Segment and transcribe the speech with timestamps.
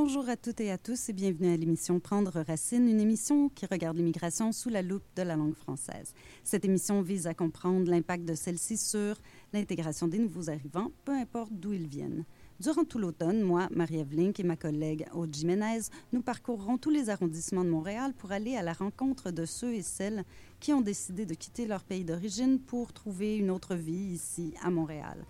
[0.00, 3.66] Bonjour à toutes et à tous et bienvenue à l'émission Prendre Racine, une émission qui
[3.66, 6.14] regarde l'immigration sous la loupe de la langue française.
[6.44, 9.16] Cette émission vise à comprendre l'impact de celle-ci sur
[9.52, 12.24] l'intégration des nouveaux arrivants, peu importe d'où ils viennent.
[12.60, 15.80] Durant tout l'automne, moi, Marie-Ève Link et ma collègue Aude Jiménez,
[16.12, 19.82] nous parcourrons tous les arrondissements de Montréal pour aller à la rencontre de ceux et
[19.82, 20.22] celles
[20.60, 24.70] qui ont décidé de quitter leur pays d'origine pour trouver une autre vie ici à
[24.70, 25.26] Montréal.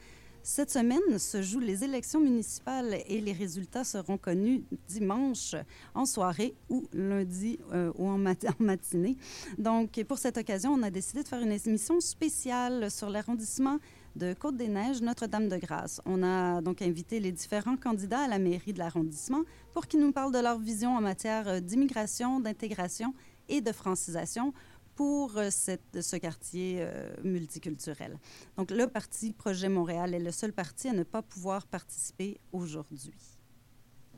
[0.50, 5.54] Cette semaine se jouent les élections municipales et les résultats seront connus dimanche
[5.94, 8.16] en soirée ou lundi euh, ou en,
[8.58, 9.18] matinée.
[9.58, 13.76] Donc, pour cette occasion, on a décidé de faire une émission spéciale sur l'arrondissement
[14.16, 16.00] de Côte-des-Neiges, Notre-Dame-de-Grâce.
[16.06, 19.42] On a donc invité les différents candidats à la mairie de l'arrondissement
[19.74, 23.12] pour qu'ils nous parlent de leur vision en matière d'immigration, d'intégration
[23.50, 24.54] et de francisation
[24.98, 28.18] pour euh, cette, ce quartier euh, multiculturel.
[28.56, 33.12] Donc, le parti Projet Montréal est le seul parti à ne pas pouvoir participer aujourd'hui.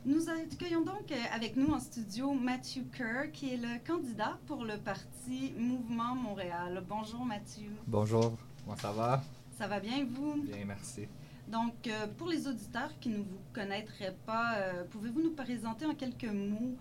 [0.07, 4.65] Nous accueillons donc euh, avec nous en studio Matthew Kerr, qui est le candidat pour
[4.65, 6.83] le parti Mouvement Montréal.
[6.89, 7.73] Bonjour Mathieu.
[7.87, 9.23] Bonjour, comment ça va?
[9.59, 10.43] Ça va bien, vous?
[10.45, 11.07] Bien, merci.
[11.47, 14.57] Donc, pour les auditeurs qui ne vous connaîtraient pas,
[14.91, 16.77] pouvez-vous nous présenter en quelques mots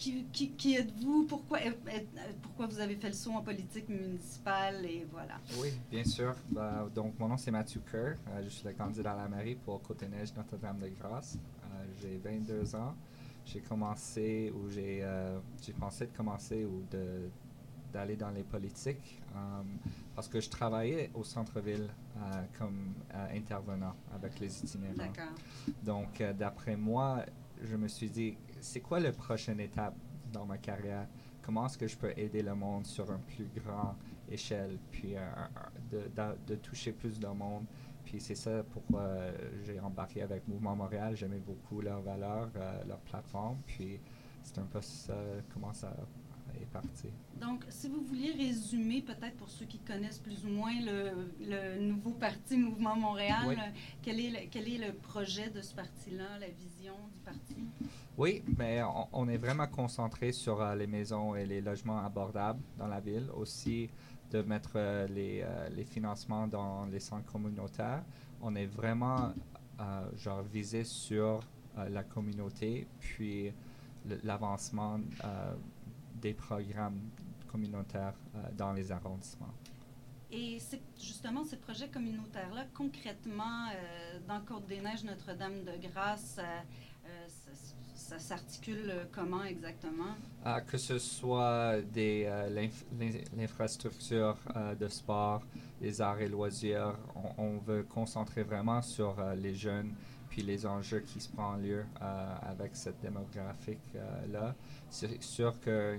[0.00, 1.26] qui, êtes-vous?
[1.28, 1.58] Pourquoi,
[2.42, 4.84] pourquoi vous avez fait le saut en politique municipale?
[4.86, 5.34] Et voilà.
[5.58, 6.34] Oui, bien sûr.
[6.50, 8.14] Bah, donc, mon nom, c'est Matthew Kerr.
[8.28, 11.38] Euh, je suis le candidat à la mairie pour Côte-Neige Notre-Dame-de-Grâce.
[11.64, 12.94] Euh, j'ai 22 ans.
[13.44, 15.38] J'ai commencé, ou j'ai euh,
[15.78, 17.30] pensé de commencer ou de
[17.92, 19.20] d'aller dans les politiques
[20.14, 21.88] parce que je travaillais au centre-ville
[22.56, 22.94] comme
[23.34, 24.94] intervenant avec les itinérants.
[24.94, 25.34] D'accord.
[25.82, 27.24] Donc, d'après moi,
[27.64, 29.94] je me suis dit, c'est quoi la prochaine étape
[30.32, 31.06] dans ma carrière?
[31.42, 33.96] Comment est-ce que je peux aider le monde sur une plus grande
[34.30, 35.14] échelle, puis
[35.90, 36.10] de,
[36.46, 37.64] de, toucher plus de monde?
[38.04, 39.16] Puis c'est ça pourquoi
[39.64, 41.16] j'ai embarqué avec Mouvement Montréal.
[41.16, 43.58] J'aimais beaucoup leurs valeurs, euh, leur plateforme.
[43.66, 44.00] Puis
[44.42, 45.16] c'est un peu ça,
[45.52, 45.94] comment ça
[46.60, 47.08] est parti.
[47.40, 51.80] Donc, si vous vouliez résumer, peut-être pour ceux qui connaissent plus ou moins le, le
[51.80, 53.56] nouveau parti Mouvement Montréal,
[54.02, 57.56] quel, est le, quel est le projet de ce parti-là, la vision du parti?
[58.16, 58.82] Oui, mais
[59.12, 63.28] on, est vraiment concentré sur euh, les maisons et les logements abordables dans la ville.
[63.34, 63.88] Aussi,
[64.30, 68.04] de mettre euh, les, euh, les, financements dans les centres communautaires.
[68.40, 69.32] On est vraiment
[70.16, 71.40] genre visé sur
[71.88, 73.50] la communauté, puis
[74.24, 75.00] l'avancement
[76.20, 77.00] des programmes
[77.48, 78.14] communautaires
[78.58, 79.54] dans les arrondissements.
[80.30, 80.58] Et
[80.98, 83.68] justement ces projets communautaires-là, concrètement,
[84.28, 86.38] dans Côte-des-Neiges, Notre-Dame-de-Grâce,
[88.10, 90.16] ça s'articule comment exactement?
[90.44, 92.68] Ah, que ce soit des, euh,
[93.36, 95.42] l'infrastructure euh, de sport,
[95.80, 96.98] les arts et loisirs,
[97.38, 99.94] on, veut concentrer vraiment sur euh, les jeunes
[100.28, 104.54] puis les enjeux qui se prennent lieu avec cette démographique-là.
[104.88, 105.98] C'est sûr qu'un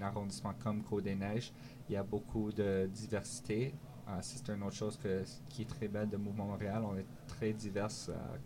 [0.00, 1.52] arrondissement comme Côte-des-Neiges,
[1.88, 3.72] il y a beaucoup de diversité.
[4.20, 6.82] c'est une autre chose que, qui est très belle de Mouvement Montréal.
[6.84, 7.88] On est très divers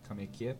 [0.06, 0.58] comme équipe.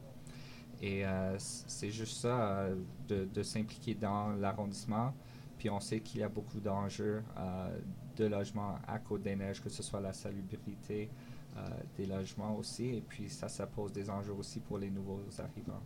[0.81, 2.77] Et euh, c'est juste ça, euh,
[3.09, 5.15] de, s'impliquer dans l'arrondissement.
[5.59, 7.79] Puis on sait qu'il y a beaucoup d'enjeux euh,
[8.17, 11.11] de logement à Côte-des-Neiges, que ce soit la salubrité
[11.97, 12.97] des logements aussi.
[12.97, 15.81] Et puis ça, ça pose des enjeux aussi pour les nouveaux arrivants.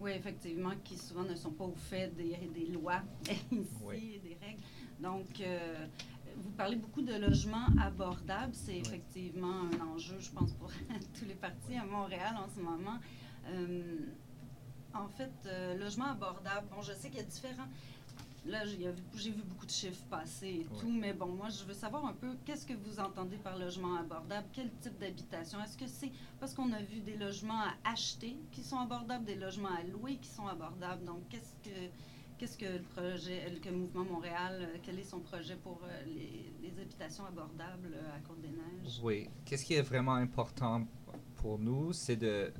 [0.00, 3.02] Oui, effectivement, qui souvent ne sont pas au fait des, des lois
[3.52, 4.62] ici, des règles.
[4.98, 5.40] Donc,
[6.38, 8.52] vous parlez beaucoup de logements abordables.
[8.52, 10.72] C'est effectivement un enjeu, je pense, pour
[11.16, 12.98] tous les partis à Montréal en ce moment.
[14.94, 17.68] En fait, euh, logement abordable, bon, je sais qu'il y a différents.
[18.44, 22.04] Là, j'ai vu beaucoup de chiffres passer et tout, mais bon, moi, je veux savoir
[22.06, 25.62] un peu qu'est-ce que vous entendez par logement abordable, quel type d'habitation?
[25.62, 26.10] Est-ce que c'est
[26.40, 30.16] parce qu'on a vu des logements à acheter qui sont abordables, des logements à louer
[30.16, 31.04] qui sont abordables?
[31.04, 31.76] Donc, qu'est-ce que
[32.42, 36.52] qu'est-ce que le projet, le Mouvement Montréal, euh, quel est son projet pour euh, les,
[36.60, 39.00] les, habitations abordables à Côte-des-Neiges?
[39.00, 39.28] Oui.
[39.44, 40.84] Qu'est-ce qui est vraiment important
[41.36, 42.52] pour nous, c'est de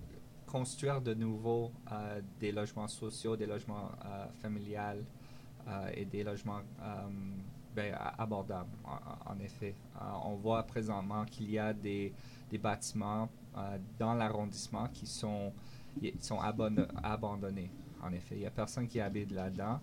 [0.53, 5.03] construire de nouveau euh, des logements sociaux, des logements euh, familiales
[5.67, 6.61] euh, et des logements
[7.75, 8.69] ben, abordables,
[9.25, 9.75] en, effet.
[10.27, 12.13] on voit présentement qu'il y a des,
[12.63, 13.31] bâtiments
[13.99, 15.55] dans l'arrondissement qui sont,
[16.21, 16.39] sont
[17.03, 17.71] abandonnés,
[18.03, 18.35] en effet.
[18.35, 19.81] Il n'y a personne qui habite là-dedans.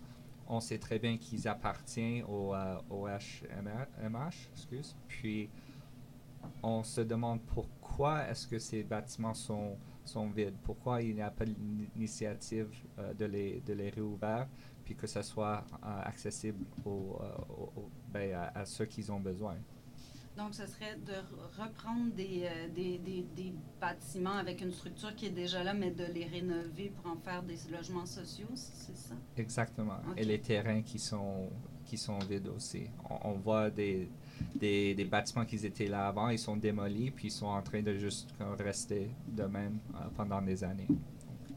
[0.47, 2.53] On sait très bien qu'ils appartiennent au,
[2.91, 4.95] au HMH, excuse.
[5.07, 5.49] Puis,
[6.61, 9.75] on se demande pourquoi est-ce que ces bâtiments sont
[10.09, 10.55] sont vides.
[10.63, 14.47] Pourquoi il n'y a pas d'initiative euh, de, les, de les réouvrir,
[14.83, 19.55] puis que ce soit euh, accessible aux, euh, ben, à, ceux qui ont besoin?
[20.37, 21.15] Donc, ce serait de
[21.61, 26.25] reprendre des, des, des, bâtiments avec une structure qui est déjà là, mais de les
[26.25, 29.15] rénover pour en faire des logements sociaux, c'est ça?
[29.35, 29.99] Exactement.
[30.15, 31.49] Et les terrains qui sont,
[31.89, 32.83] qui sont vides aussi.
[33.23, 34.07] On, voit des,
[34.55, 37.81] des, des, bâtiments qui étaient là avant, ils sont démolis, puis ils sont en train
[37.81, 39.79] de juste rester de même
[40.15, 40.87] pendant des années.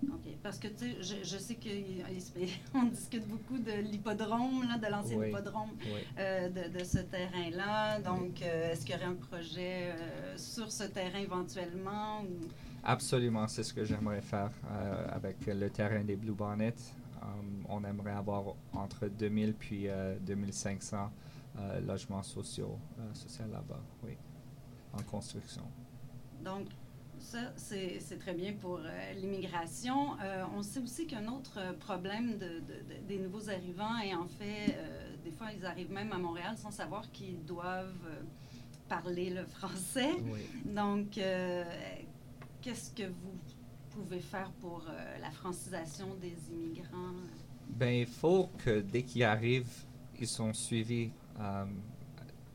[0.09, 0.33] OK.
[0.43, 1.57] Parce que, tu sais, je, sais
[2.73, 5.71] qu'on discute beaucoup de l'hippodrome, de l'ancien hippodrome,
[6.19, 8.01] euh, de, de, ce terrain-là.
[8.01, 12.23] Donc, euh, est-ce qu'il y aurait un projet euh, sur ce terrain éventuellement?
[12.23, 12.49] Ou...
[12.83, 14.51] Absolument, c'est ce que j'aimerais faire
[15.13, 16.75] avec le terrain des Blue Bonnets.
[17.69, 19.87] On aimerait avoir entre 2000 puis
[20.21, 21.11] 2500
[21.87, 22.79] logements sociaux,
[23.13, 24.17] sociaux là-bas, oui,
[24.93, 25.63] en construction.
[26.43, 26.67] Donc,
[27.23, 30.19] ça, c'est très bien pour euh, l'immigration.
[30.21, 32.63] Euh, on sait aussi qu'un autre problème de,
[33.07, 36.71] des nouveaux arrivants, et en fait, euh, des fois, ils arrivent même à Montréal sans
[36.71, 37.95] savoir qu'ils doivent
[38.89, 40.11] parler le français.
[40.65, 41.19] Donc,
[42.61, 43.39] qu'est-ce que vous
[43.95, 44.85] pouvez faire pour
[45.21, 47.15] la francisation des immigrants?
[47.69, 49.85] Ben, il faut que dès qu'ils arrivent,
[50.21, 51.11] ils sont suivis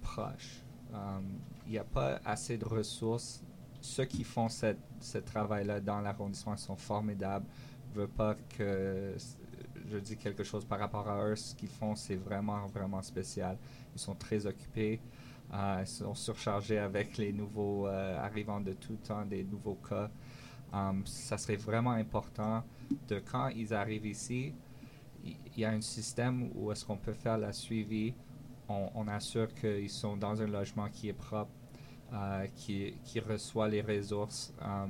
[0.01, 0.63] proches.
[1.65, 3.43] Il n'y a pas assez de ressources
[3.81, 7.45] ceux qui font ce travail-là dans l'arrondissement sont formidables.
[7.93, 9.15] Je veux pas que
[9.89, 11.35] je dis quelque chose par rapport à eux.
[11.35, 13.57] Ce qu'ils font, c'est vraiment, vraiment spécial.
[13.95, 14.99] Ils sont très occupés.
[15.53, 20.11] Euh, ils sont surchargés avec les nouveaux euh, arrivants de tout temps, des nouveaux cas.
[20.73, 22.63] Um, ça serait vraiment important
[23.07, 24.53] de quand ils arrivent ici,
[25.23, 28.13] il y a un système où est-ce qu'on peut faire la suivi.
[28.69, 31.51] On, on assure qu'ils sont dans un logement qui est propre,
[32.13, 34.85] euh, qui, qui, reçoit les ressources euh,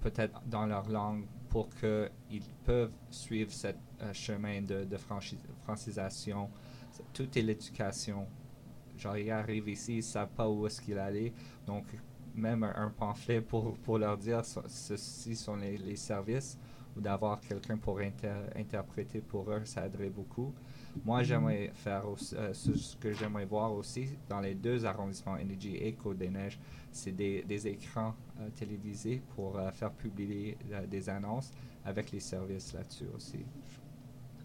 [0.00, 4.96] peut-être dans leur langue pour qu'ils peuvent suivre ce euh, chemin de, de
[5.64, 6.50] francisation.
[7.12, 8.26] Tout est l'éducation.
[8.96, 11.32] Genre, ils arrivent ici, ils ne savent pas où est-ce qu'ils allaient.
[11.66, 11.86] Donc,
[12.34, 16.58] même un, pamphlet pour, pour leur dire ceci sont les, les services
[16.96, 18.00] ou d'avoir quelqu'un pour
[18.56, 20.52] interpréter pour eux, ça aiderait beaucoup.
[21.04, 25.92] Moi, j'aimerais faire euh, ce, que j'aimerais voir aussi dans les deux arrondissements, Energy et
[25.92, 26.58] Côte-des-Neiges,
[26.90, 31.52] c'est des, des, écrans euh, télévisés pour euh, faire publier des annonces
[31.84, 33.44] avec les services là-dessus aussi.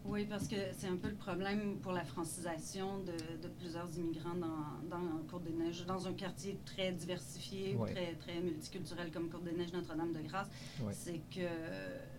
[0.08, 4.36] Oui, parce que c'est un peu le problème pour la francisation de, de plusieurs immigrants
[4.36, 10.48] dans, dans Côte-des-Neiges, dans un quartier très diversifié, très, très multiculturel comme Côte-des-Neiges, Notre-Dame-de-Grâce.
[10.92, 11.48] C'est que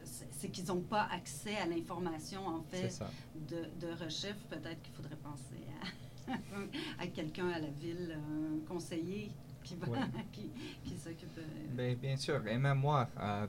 [0.03, 3.01] c'est qu'ils n'ont pas accès à l'information, en fait,
[3.49, 4.39] de, de recherche.
[4.51, 5.63] Peut-être qu'il faudrait penser
[6.29, 6.33] à,
[7.03, 9.31] à quelqu'un à la ville, un conseiller
[9.63, 9.77] qui,
[10.33, 10.51] qui,
[10.85, 11.39] qui s'occupe.
[11.39, 12.47] Euh, bien, sûr.
[12.49, 13.47] Et même moi, euh,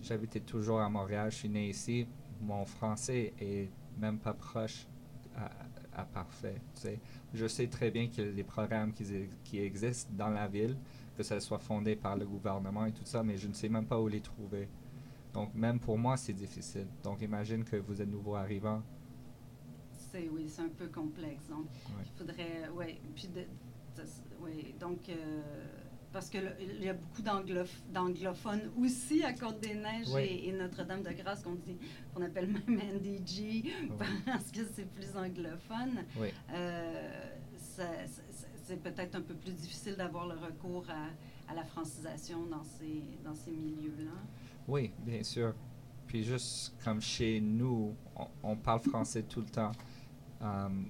[0.00, 1.30] j'habitais toujours à Montréal.
[1.32, 2.06] Je suis né ici.
[2.40, 4.86] Mon français est même pas proche
[5.94, 6.60] à, parfait.
[7.32, 9.04] Je sais très bien qu'il y a des programmes qui,
[9.44, 10.76] qui existent dans la ville,
[11.16, 13.86] que ça soit fondé par le gouvernement et tout ça, mais je ne sais même
[13.86, 14.68] pas où les trouver.
[15.32, 16.86] Donc, même pour moi, c'est difficile.
[17.02, 18.82] Donc, imagine que vous êtes nouveau arrivant.
[19.92, 21.46] C'est, oui, c'est un peu complexe.
[21.48, 21.66] Donc,
[22.00, 23.44] il faudrait, oui, puis de,
[24.78, 25.42] donc, euh,
[26.12, 26.42] parce qu'il
[26.80, 31.56] y a beaucoup d'anglophones aussi à Côte-des-Neiges et, Notre-Dame-de-Grâce qu'on
[32.14, 33.72] qu'on appelle même NDG,
[34.26, 36.04] parce que c'est plus anglophone.
[36.18, 36.28] Oui.
[36.52, 37.30] Euh,
[38.64, 43.02] c'est peut-être un peu plus difficile d'avoir le recours à, à la francisation dans ces,
[43.24, 44.12] dans ces milieux-là.
[44.66, 45.54] Oui, bien sûr.
[46.06, 47.94] Puis juste comme chez nous,
[48.42, 49.72] on, parle français tout le temps.
[50.40, 50.88] Um,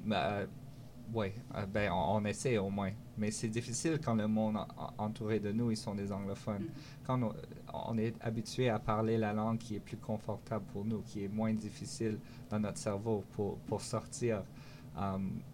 [1.13, 2.91] oui, euh, ben, on, essaie au moins.
[3.17, 4.59] Mais c'est difficile quand le monde
[4.99, 6.65] entouré de nous, ils sont des anglophones.
[6.65, 7.07] Mm-hmm.
[7.07, 7.33] Quand
[7.73, 11.29] on, est habitué à parler la langue qui est plus confortable pour nous, qui est
[11.29, 12.19] moins difficile
[12.51, 14.43] dans notre cerveau pour, pour sortir.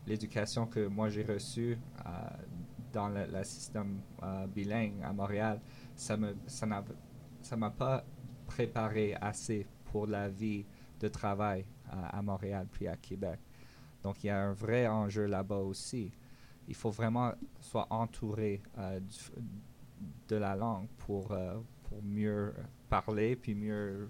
[0.07, 1.77] L'éducation que moi j'ai reçue
[2.93, 3.99] dans le, système
[4.55, 5.61] bilingue à Montréal,
[5.97, 6.65] ça me ça
[7.43, 8.05] ça m'a pas
[8.47, 10.65] préparé assez pour la vie
[11.01, 13.41] de travail à, Montréal puis à Québec.
[14.03, 16.13] Donc il y a un vrai enjeu là-bas aussi.
[16.69, 19.01] Il faut vraiment soit entouré euh,
[20.29, 22.55] de la langue pour, euh, pour mieux
[22.89, 24.09] parler puis mieux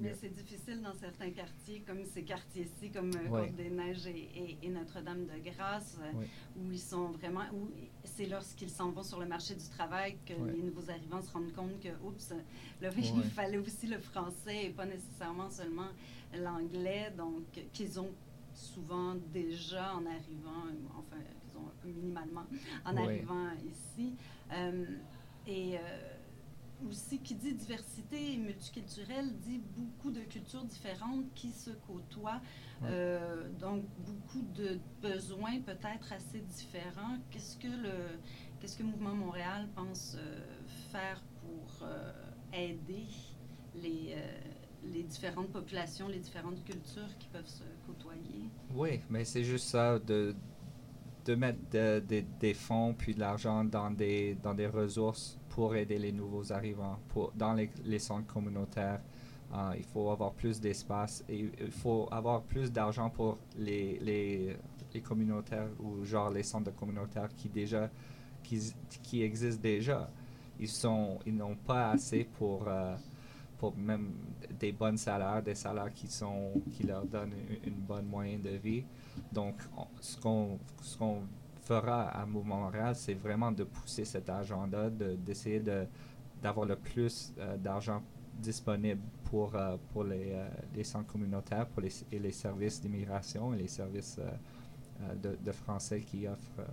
[0.00, 5.98] mais c'est difficile dans certains quartiers, comme ces quartiers-ci, comme euh, Côte-des-Neiges et, Notre-Dame-de-Grâce,
[6.56, 7.68] où ils sont vraiment, où
[8.04, 11.52] c'est lorsqu'ils s'en vont sur le marché du travail que les nouveaux arrivants se rendent
[11.52, 12.32] compte que, oups,
[12.80, 15.88] là, il fallait aussi le français et pas nécessairement seulement
[16.34, 18.10] l'anglais, donc qu'ils ont
[18.60, 22.46] souvent déjà en arrivant, enfin, qu'ils ont minimalement
[22.84, 24.14] en arrivant ici.
[24.52, 24.84] Euh,
[25.46, 25.78] et
[26.88, 32.40] aussi, qui dit diversité multiculturelle, dit beaucoup de cultures différentes qui se côtoient.
[32.84, 37.18] Euh, donc, beaucoup de besoins peut-être assez différents.
[37.30, 38.18] Qu'est-ce que le,
[38.60, 40.40] qu'est-ce que Mouvement Montréal pense euh,
[40.90, 42.12] faire pour euh,
[42.52, 43.06] aider
[43.74, 44.14] les,
[44.84, 48.48] les différentes populations, les différentes cultures qui peuvent se côtoyer?
[48.74, 50.34] Oui, mais c'est juste ça, de,
[51.24, 51.58] de mettre
[52.38, 56.98] des fonds puis de l'argent dans des, dans des ressources pour aider les nouveaux arrivants
[57.08, 59.00] pour, dans les, les centres communautaires.
[59.52, 64.56] Euh, il faut avoir plus d'espace et il faut avoir plus d'argent pour les, les,
[64.94, 67.90] les, communautaires ou genre les centres communautaires qui déjà
[68.44, 68.72] qui,
[69.02, 70.08] qui existent déjà.
[70.60, 72.94] Ils sont ils n'ont pas assez pour euh,
[73.60, 74.14] pour même
[74.58, 78.84] des bons salaires, des salaires qui sont qui leur donnent une, bonne moyenne de vie.
[79.30, 79.56] Donc
[80.00, 80.58] ce qu'on
[80.98, 81.20] qu'on
[81.60, 85.86] fera à Mouvement Montréal, c'est vraiment de pousser cet agenda, d'essayer de,
[86.42, 88.02] d'avoir le plus euh, d'argent
[88.38, 93.52] disponible pour, euh, pour les, euh, les, centres communautaires pour les, et les services d'immigration
[93.52, 94.18] et les services
[95.22, 96.64] de, français qui offrent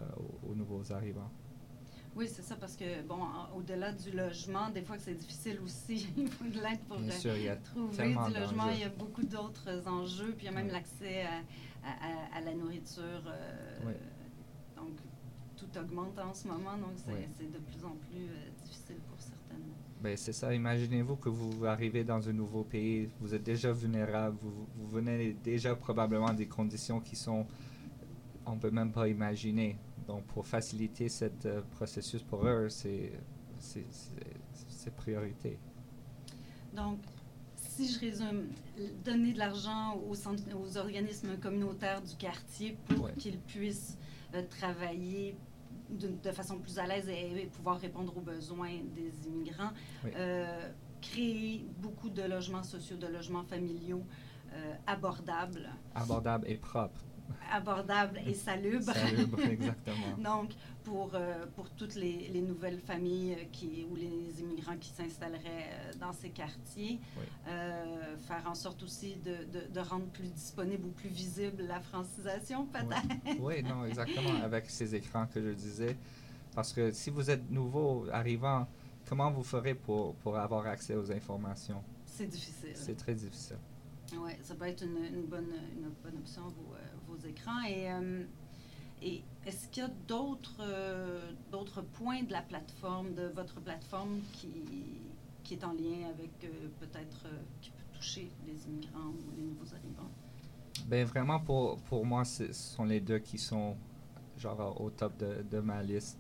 [0.50, 1.32] aux, nouveaux arrivants.
[2.18, 3.20] Oui, c'est ça, parce que, bon,
[3.56, 8.10] au-delà du logement, des fois que c'est difficile aussi, il faut de l'aide pour trouver
[8.10, 8.70] du logement.
[8.72, 11.24] Il y a beaucoup d'autres enjeux, puis il y a même l'accès
[11.84, 13.24] à, à, la nourriture.
[13.86, 13.94] Oui
[14.78, 14.98] donc,
[15.58, 19.66] tout augmente en ce moment, donc c'est de plus en plus euh, difficile pour certaines.
[20.02, 20.54] Ben, c'est ça.
[20.54, 25.76] Imaginez-vous que vous arrivez dans un nouveau pays, vous êtes déjà vulnérable, vous, venez déjà
[25.76, 27.48] probablement des conditions qui sont,
[28.46, 29.78] on ne peut même pas imaginer.
[30.08, 33.12] Donc, pour faciliter ce euh, processus pour eux, c'est
[34.96, 35.60] priorité.
[36.74, 37.00] Donc,
[37.56, 38.48] si je résume,
[39.04, 43.98] donner de l'argent aux, aux, organismes communautaires du quartier pour qu'ils puissent
[44.34, 45.36] euh, travailler
[45.90, 49.72] de, façon plus à l'aise et, pouvoir répondre aux besoins des immigrants.
[50.06, 50.70] Euh,
[51.02, 54.04] créer beaucoup de logements sociaux, de logements familiaux
[54.54, 55.70] euh, abordables.
[55.96, 57.06] Abordables et propres
[57.52, 58.94] abordable et salubre.
[58.94, 60.18] Salubre, exactement.
[60.18, 60.52] Donc,
[60.84, 65.70] pour, euh, pour toutes les, les, nouvelles familles euh, qui, ou les immigrants qui s'installeraient
[65.72, 67.00] euh, dans ces quartiers,
[67.46, 72.66] faire en sorte aussi de, de, de, rendre plus disponible ou plus visible la francisation,
[72.66, 73.40] peut-être.
[73.40, 73.64] Oui.
[73.64, 75.98] non, exactement, avec ces écrans que je disais.
[76.56, 78.68] Parce que si vous êtes nouveau arrivant,
[79.08, 81.84] comment vous ferez pour, pour avoir accès aux informations?
[82.06, 82.72] C'est difficile.
[82.74, 83.58] C'est très difficile.
[84.14, 86.52] Oui, ça peut être une, une, bonne, une bonne option, euh,
[86.96, 86.97] vos
[87.28, 87.64] écrans.
[87.68, 88.24] Et, euh,
[89.02, 94.20] et est-ce qu'il y a d'autres euh, d'autres points de la plateforme, de votre plateforme,
[94.34, 94.50] qui,
[95.44, 96.32] qui est en lien avec
[96.80, 97.28] peut-être
[97.62, 100.12] qui peut toucher les immigrants ou les nouveaux arrivants?
[100.86, 103.76] Bien, vraiment, pour, pour moi, ce sont les deux qui sont
[104.38, 106.18] genre au top de, de ma liste.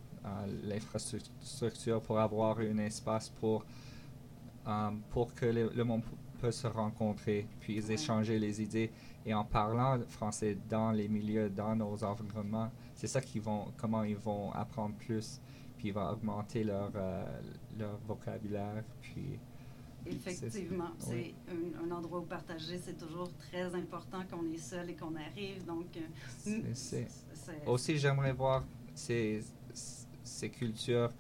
[0.64, 3.64] L'infrastructure pour avoir un espace pour,
[5.12, 6.02] pour que le monde
[6.42, 8.92] peuvent se rencontrer, puis échanger les idées.
[9.28, 14.04] Et en parlant français dans les milieux, dans nos environnements, c'est ça qu'ils vont, comment
[14.04, 15.42] ils vont apprendre plus,
[15.78, 17.26] puis ils vont augmenter leur, euh,
[17.78, 19.38] leur vocabulaire, puis...
[20.06, 21.34] Effectivement, c'est
[21.84, 25.66] un, endroit où partager, c'est toujours très important qu'on est seul et qu'on arrive.
[25.66, 27.04] Donc, euh,
[27.66, 28.64] aussi j'aimerais voir
[28.96, 29.44] ces,
[30.24, 31.12] ces cultures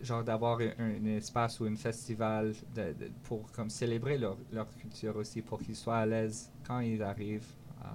[0.00, 5.42] genre d'avoir un, espace ou un festival de, pour comme célébrer leur, leur culture aussi,
[5.42, 7.52] pour qu'ils soient à l'aise quand ils arrivent.
[7.82, 7.86] Euh,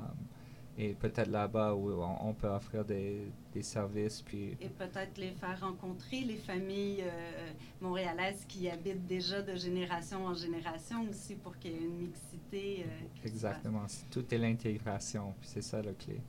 [0.79, 4.21] et peut-être là-bas où on, peut offrir des, des, services.
[4.21, 10.25] Puis et peut-être les faire rencontrer les familles euh, montréalaises qui habitent déjà de génération
[10.25, 12.85] en génération aussi pour qu'il y ait une mixité.
[12.87, 13.85] Euh, Exactement.
[14.09, 16.21] Tout est l'intégration, c'est ça la clé.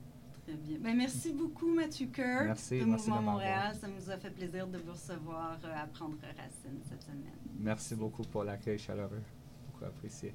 [0.45, 0.79] Très bien.
[0.81, 3.73] Ben, merci beaucoup, Mathieu Kerr, merci, de Mouvement Montréal.
[3.79, 7.39] Ça nous a fait plaisir de vous recevoir euh, à prendre racine cette semaine.
[7.57, 9.23] Merci beaucoup pour l'accueil chaleureux.
[9.67, 10.33] Beaucoup apprécié.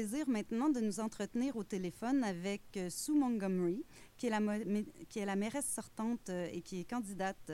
[0.00, 3.84] Plaisir maintenant de nous entretenir au téléphone avec Sue Montgomery,
[4.16, 4.40] qui est la,
[5.10, 7.52] qui est la mairesse sortante et qui est candidate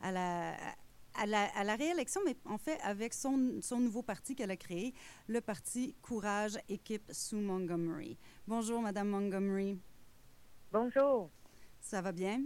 [0.00, 0.54] à la,
[1.14, 4.56] à la, à la, réélection, mais en fait avec son, son nouveau parti qu'elle a
[4.56, 4.94] créé,
[5.26, 8.16] le parti Courage Équipe Sue Montgomery.
[8.46, 9.76] Bonjour, Madame Montgomery.
[10.70, 11.30] Bonjour.
[11.80, 12.40] Ça va bien?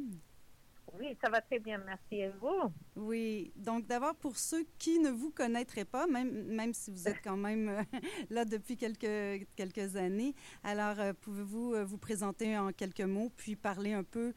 [1.02, 2.14] Oui, ça va très bien, merci.
[2.20, 2.72] Et vous?
[2.94, 3.52] Oui.
[3.56, 7.36] Donc, d'abord, pour ceux qui ne vous connaîtraient pas, même, même si vous êtes quand
[7.36, 7.82] même euh,
[8.30, 13.56] là depuis quelques, quelques années, alors euh, pouvez-vous euh, vous présenter en quelques mots, puis
[13.56, 14.32] parler un peu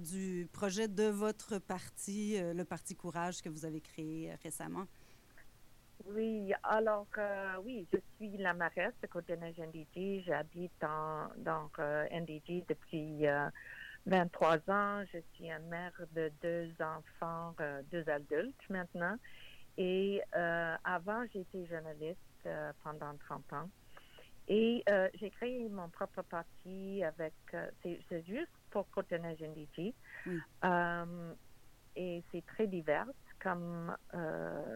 [0.00, 4.86] du projet de votre parti, le Parti Courage que vous avez créé récemment?
[6.04, 7.06] Oui, alors,
[7.64, 10.24] oui, je suis la mairesse de Côte-de-Neige NDG.
[10.26, 11.70] J'habite dans, dans
[12.10, 13.26] NDG depuis
[14.08, 15.04] 23 ans.
[15.12, 19.16] Je suis une mère de deux enfants, euh, deux adultes maintenant.
[19.76, 23.70] Et euh, avant, j'étais journaliste euh, pendant 30 ans.
[24.50, 24.82] Et
[25.20, 27.34] j'ai créé mon propre parti avec,
[27.82, 29.94] c'est juste pour Côte-Neige NDG.
[31.96, 33.08] et c'est très divers
[33.42, 33.94] comme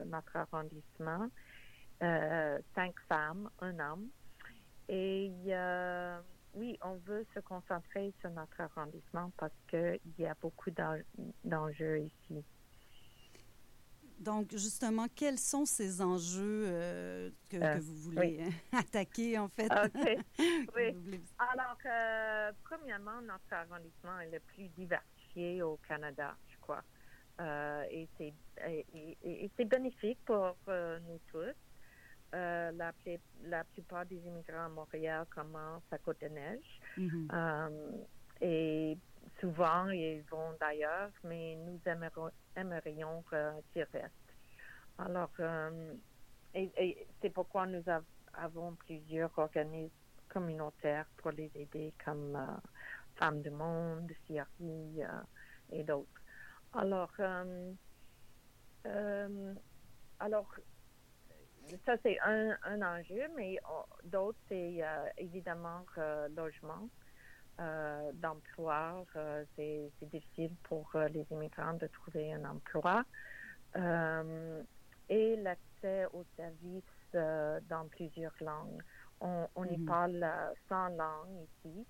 [0.05, 1.27] notre arrondissement.
[2.75, 4.09] cinq femmes, un homme.
[4.91, 5.33] Et
[6.55, 10.71] oui, on veut se concentrer sur notre arrondissement parce qu'il y a beaucoup
[11.45, 12.45] d'enjeux ici.
[14.19, 19.67] Donc, justement, quels sont ces enjeux euh, que, euh, vous voulez attaquer, en fait?
[19.67, 20.19] OK.
[20.77, 21.21] oui.
[21.39, 26.83] Alors, euh, premièrement, notre arrondissement est le plus diversifié au Canada, je crois.
[27.91, 28.09] et
[29.57, 31.55] c'est bénéfique pour nous tous.
[32.35, 32.93] Euh, la,
[33.45, 36.81] la, plupart des immigrants à Montréal commencent à Côte-des-Neiges.
[36.97, 37.29] Mm-hmm.
[37.31, 37.91] Euh,
[38.41, 38.97] et
[39.39, 41.79] souvent, ils vont d'ailleurs, mais nous
[42.57, 43.23] aimerions,
[43.71, 44.15] qu'ils restent.
[44.97, 45.93] Alors, euh,
[46.55, 47.85] et, c'est pourquoi nous
[48.33, 49.93] avons plusieurs organismes
[50.31, 52.39] communautaires pour les aider, comme
[53.17, 55.03] Femmes du Monde, CRI
[55.71, 56.09] et d'autres.
[56.73, 57.13] Alors,
[60.19, 60.55] alors,
[61.85, 63.59] ça, c'est un, un, enjeu, mais
[64.05, 66.89] d'autres, c'est euh, évidemment euh, logement,
[67.61, 69.05] euh, d'emploi.
[69.57, 73.05] c'est difficile pour les immigrants de trouver un emploi.
[75.09, 78.83] et l'accès aux services dans plusieurs langues.
[79.21, 79.85] On, on y mhm.
[79.85, 80.27] parle
[80.69, 81.87] 100 langues ici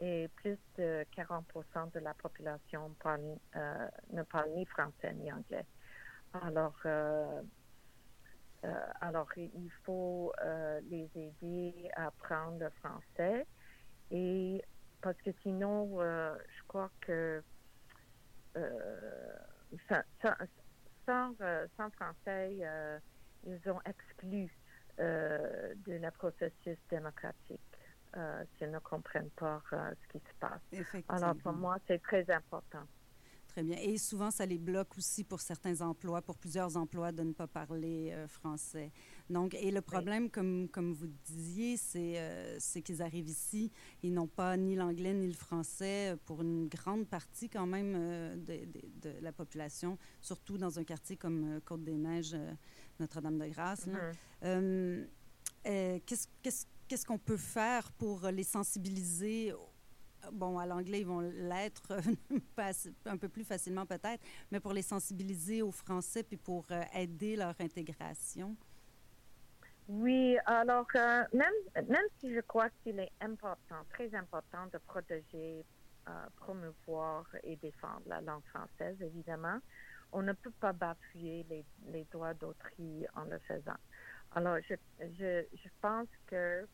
[0.00, 3.38] et plus de 40% de la population parle,
[4.12, 5.64] ne parle ni français ni anglais.
[6.42, 7.42] Alors, euh,
[9.00, 13.46] alors, il faut euh, les aider à apprendre le français
[14.10, 14.62] et
[15.02, 17.42] parce que sinon, euh, je crois que
[19.88, 21.34] sans,
[21.76, 22.56] sans, français,
[23.44, 24.50] ils ont exclu
[24.98, 27.60] de le processus démocratique.
[28.56, 30.62] s'ils ne comprennent pas ce qui se passe.
[31.10, 32.86] Alors, pour moi, c'est très important.
[33.56, 33.78] Très bien.
[33.78, 37.46] Et souvent, ça les bloque aussi pour certains emplois, pour plusieurs emplois, de ne pas
[37.46, 38.92] parler euh, français.
[39.30, 44.26] Donc, et le problème, comme, comme vous disiez, c'est euh, qu'ils arrivent ici, ils n'ont
[44.26, 47.94] pas ni l'anglais ni le français euh, pour une grande partie quand même
[48.44, 48.66] de,
[49.00, 52.36] de, la population, surtout dans un quartier comme Côte-des-Neiges,
[53.00, 53.88] Notre-Dame-de-Grâce.
[54.44, 55.06] Mm-hmm.
[56.04, 59.54] Qu'est-ce qu'on peut faire pour les sensibiliser
[60.32, 61.98] bon, à l'anglais, ils vont l'être
[63.06, 67.36] un peu plus facilement peut-être, mais pour les sensibiliser au français puis pour euh, aider
[67.36, 68.56] leur intégration?
[69.88, 75.64] Oui, alors euh, même, même si je crois qu'il est important, très important de protéger,
[76.08, 79.58] euh, promouvoir et défendre la langue française, évidemment,
[80.12, 83.78] on ne peut pas bafouer les, les droits d'autrui en le faisant.
[84.34, 84.74] Alors, je,
[85.18, 86.66] je, je pense que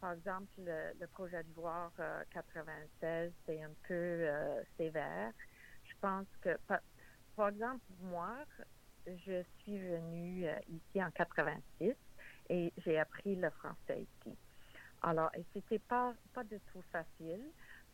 [0.00, 1.92] par exemple, le, projet de loi
[2.32, 5.32] 96, c'est un peu euh, sévère.
[5.84, 8.36] Je pense que, par, exemple, moi,
[9.06, 11.94] je suis venue euh, ici en 86
[12.48, 14.36] et j'ai appris le français ici.
[15.02, 17.42] Alors, et c'était pas pas du tout facile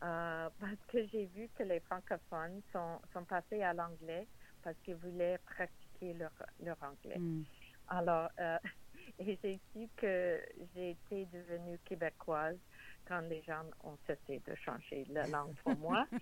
[0.02, 4.26] euh, parce que j'ai vu que les francophones sont, sont passés à l'anglais
[4.62, 7.18] parce qu'ils voulaient pratiquer leur, leur anglais.
[7.18, 7.44] Hmm.
[7.88, 8.28] Alors,
[9.18, 10.40] et j'ai su que
[10.74, 12.58] j'ai été devenue québécoise
[13.06, 16.06] quand les gens ont cessé de changer la langue pour moi.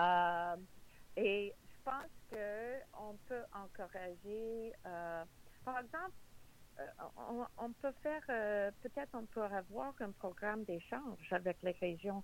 [0.00, 0.56] Euh,
[1.16, 5.24] et je pense qu'on peut encourager, euh,
[5.64, 6.12] par exemple,
[6.80, 8.22] euh, on, peut faire,
[8.82, 12.22] peut-être on peut avoir un programme d'échange avec les régions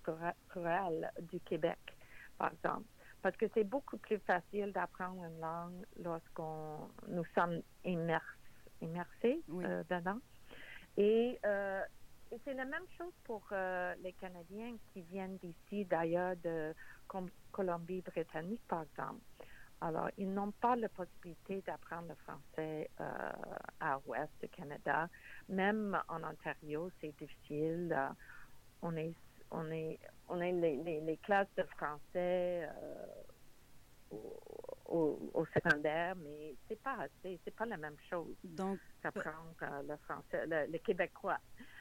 [0.50, 1.78] rurales du Québec,
[2.38, 2.88] par exemple.
[3.22, 8.39] Parce que c'est beaucoup plus facile d'apprendre une langue lorsqu'on nous sommes immersés
[8.80, 10.18] immersés euh, dedans.
[10.96, 11.82] Et euh,
[12.32, 16.72] et c'est la même chose pour euh, les Canadiens qui viennent d'ici, d'ailleurs, de
[17.50, 19.20] Colombie-Britannique, par exemple.
[19.80, 23.32] Alors, ils n'ont pas la possibilité d'apprendre le français euh,
[23.80, 25.08] à l'ouest du Canada.
[25.48, 27.92] Même en Ontario, c'est difficile.
[27.96, 28.08] Euh,
[28.82, 29.14] on est,
[29.50, 32.68] on est, on est les, les, classes de français
[34.90, 38.34] euh, au, secondaire, mais c'est pas assez, c'est pas la même chose.
[38.44, 39.54] Donc, qu'apprendre
[39.88, 41.38] le français, le québécois.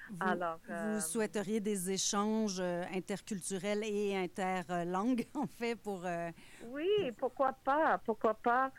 [0.10, 6.06] Vous, Alors, vous euh, souhaiteriez des échanges euh, interculturels et interlangues, en fait, pour...
[6.06, 6.32] Euh,
[6.66, 8.72] oui, pourquoi pas, pourquoi pas.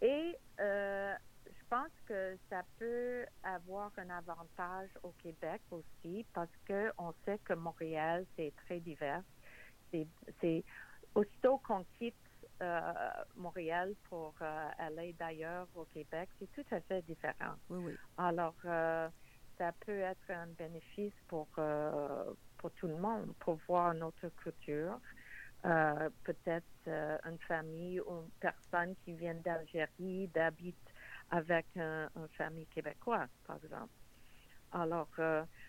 [0.00, 7.38] et je pense que ça peut avoir un avantage au Québec aussi, parce qu'on sait
[7.44, 9.22] que Montréal, c'est très divers.
[10.40, 10.64] C'est
[11.14, 12.14] aussitôt qu'on quitte
[13.36, 17.54] Montréal pour aller d'ailleurs au Québec, c'est tout à fait différent.
[17.70, 17.92] Oui, oui.
[18.16, 18.54] Alors,
[19.58, 24.98] ça peut être un bénéfice pour, euh, pour tout le monde, pour voir notre culture.
[25.64, 30.76] Euh, peut-être euh, une famille ou une personne qui vient d'Algérie, d'habite
[31.30, 33.92] avec une famille québécoise, par exemple.
[34.72, 35.08] Alors,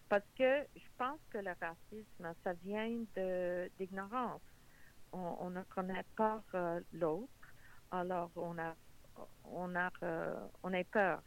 [0.09, 3.03] parce que je pense que le racisme, ça vient
[3.79, 4.41] d'ignorance.
[5.13, 6.41] On, on, ne connaît pas
[6.93, 7.53] l'autre,
[7.91, 8.75] alors on a,
[9.45, 9.89] on a,
[10.63, 11.21] on a peur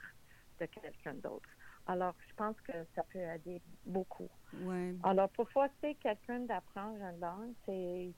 [0.60, 1.48] de quelqu'un d'autre.
[1.86, 4.28] Alors, je pense que ça peut aider beaucoup.
[4.62, 4.94] Ouais.
[5.02, 8.12] Alors, pour forcer quelqu'un d'apprendre une langue, c'est,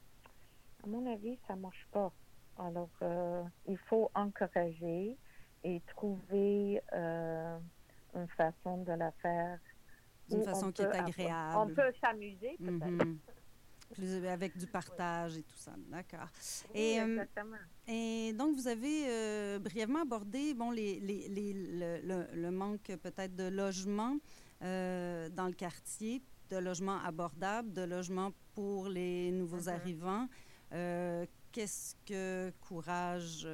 [0.84, 2.12] à mon avis, ça marche pas.
[2.58, 5.16] Alors, euh, il faut encourager
[5.64, 7.58] et trouver euh,
[8.14, 9.58] une façon de la faire.
[10.30, 11.56] Une façon qui est agréable.
[11.56, 13.06] On peut s'amuser, peut-être.
[13.98, 15.72] Mhm avec du partage et tout ça.
[15.88, 16.28] D'accord.
[16.74, 17.24] et, euh,
[17.86, 23.34] et donc, vous avez euh, brièvement abordé bon, les, les, les, le, le, manque peut-être
[23.34, 24.16] de logement
[24.62, 29.74] euh, dans le quartier, de logements abordables, de logements pour les nouveaux mm-hmm.
[29.74, 30.28] arrivants.
[31.52, 33.46] Qu'est-ce que Courage,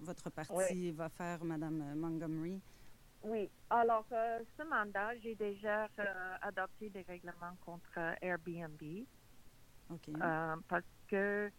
[0.00, 2.60] votre parti, va faire, Madame Montgomery?
[3.22, 3.48] Oui.
[3.70, 5.88] Alors, ce mandat, j'ai déjà
[6.42, 9.06] adopté des règlements contre Airbnb.
[9.90, 11.50] Euh, parce que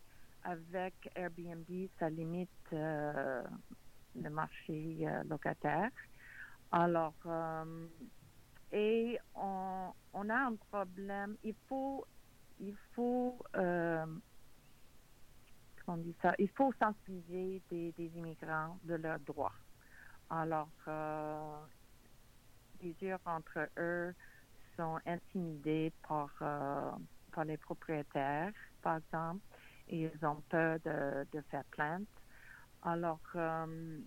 [0.44, 3.44] avec Airbnb, ça limite euh,
[4.16, 5.90] le marché euh, locataire.
[6.72, 7.14] Alors,
[8.74, 11.38] et on, on, a un problème.
[11.44, 12.06] Il faut,
[12.60, 14.20] il faut, comment
[15.88, 16.34] on dit ça?
[16.38, 19.56] Il faut sensibiliser des, des immigrants de leurs droits.
[20.30, 20.68] Alors,
[22.80, 24.14] plusieurs entre eux
[24.76, 26.30] sont intimidés par
[27.44, 29.42] les propriétaires, par exemple,
[29.90, 32.08] et ils ont peur de, faire plainte.
[32.84, 34.00] Alors, euh,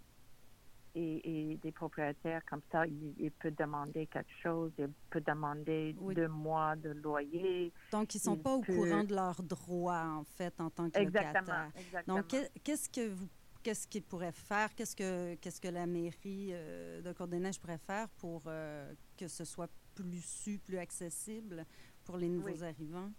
[0.95, 6.77] et, des propriétaires comme ça, ils, peuvent demander quelque chose, ils peuvent demander deux mois
[6.77, 7.73] de loyer.
[7.93, 10.99] Donc, ils ne sont pas au courant de leurs droits, en fait, en tant que
[10.99, 12.17] exactement, Exactement.
[12.17, 13.29] Donc, qu'est-ce que vous
[13.63, 14.75] qu'est-ce qu'ils pourraient faire?
[14.75, 19.45] Qu'est-ce que, qu'est-ce que la mairie euh, de Côte-des-Neiges pourrait faire pour euh, que ce
[19.45, 21.67] soit plus su, plus accessible
[22.05, 23.11] pour les nouveaux arrivants?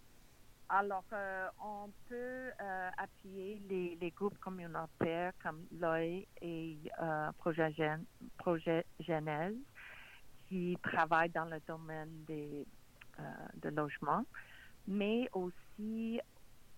[0.74, 7.74] Alors, euh, on peut euh, appuyer les, les, groupes communautaires comme l'OE et euh, Projet,
[8.38, 9.58] Projet Genèse
[10.48, 12.65] qui travaillent dans le domaine des,
[13.56, 14.24] de logement,
[14.88, 16.22] mais aussi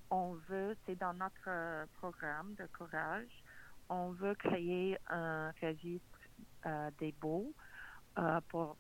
[0.10, 3.30] on veut, c'est dans notre programme de courage,
[3.90, 6.20] on veut créer un registre
[7.00, 7.54] des baux
[8.50, 8.78] pour,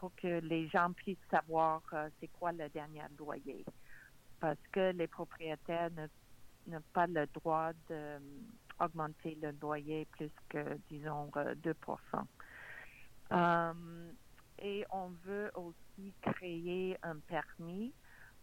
[0.00, 1.82] pour que les gens puissent savoir
[2.18, 3.64] c'est quoi le dernier loyer
[4.40, 5.90] parce que les propriétaires
[6.66, 12.24] n'ont pas le droit d'augmenter euh, le loyer plus que, disons, 2% euh,
[13.32, 14.12] euh,
[14.60, 17.92] Et on veut aussi créer un permis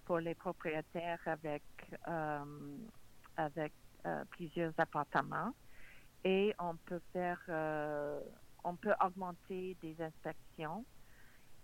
[0.05, 1.63] pour les propriétaires avec,
[3.35, 3.73] avec
[4.29, 5.53] plusieurs appartements.
[6.23, 7.41] Et on peut faire,
[8.63, 10.85] on peut augmenter des inspections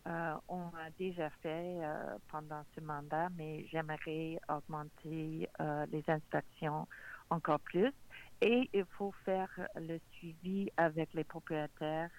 [0.05, 6.87] euh, on a déjà fait euh, pendant ce mandat, mais j'aimerais augmenter euh, les inspections
[7.29, 7.93] encore plus.
[8.41, 12.09] Et il faut faire le suivi avec les propriétaires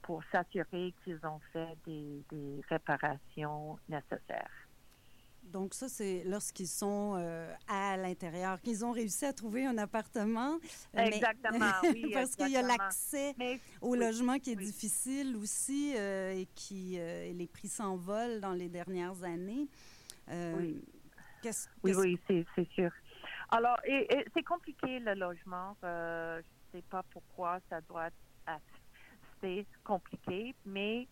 [0.00, 4.65] pour s'assurer qu'ils ont fait des réparations nécessaires.
[5.46, 10.58] Donc ça, c'est lorsqu'ils sont euh, à l'intérieur, qu'ils ont réussi à trouver un appartement.
[10.94, 12.10] Exactement, oui.
[12.12, 13.34] parce qu'il y a l'accès
[13.80, 18.68] au logement qui est difficile aussi euh, et qui euh, les prix s'envolent dans les
[18.68, 19.68] dernières années.
[20.28, 20.82] oui,
[21.84, 22.90] oui, oui c'est sûr.
[23.50, 25.76] Alors, et, c'est compliqué le logement.
[25.82, 28.08] je ne sais pas pourquoi ça doit
[29.42, 31.06] être compliqué, mais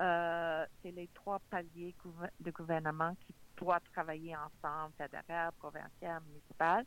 [0.00, 1.94] euh, c'est les trois paliers
[2.40, 6.84] de gouvernement qui doivent travailler ensemble, fédéral, provincial, municipal.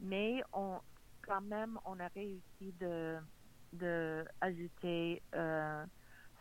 [0.00, 0.80] Mais on,
[1.22, 3.18] quand même, on a réussi de,
[3.72, 5.22] de ajouter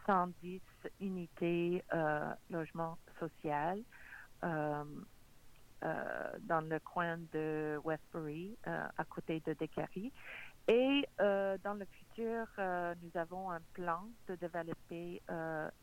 [0.06, 0.62] 110
[1.00, 3.80] unités euh, logement social
[4.44, 4.84] euh,
[5.84, 10.12] euh, dans le coin de Westbury, euh, à côté de Décary.
[10.68, 12.46] Et dans le futur,
[13.02, 15.20] nous avons un plan de développer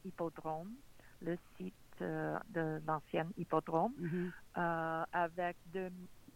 [0.05, 0.75] Hippodrome,
[1.23, 5.05] le site de l'ancien hippodrome, mm-hmm.
[5.13, 5.57] avec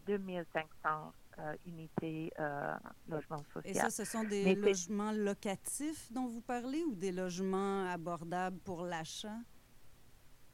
[0.07, 2.75] 2500 euh, unités euh,
[3.07, 3.61] logements sociaux.
[3.63, 8.83] Et ça, ce sont des logements locatifs dont vous parlez ou des logements abordables pour
[8.83, 9.37] l'achat?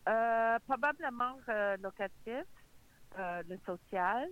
[0.07, 2.45] Euh, probablement euh, locatif,
[3.17, 4.29] le social,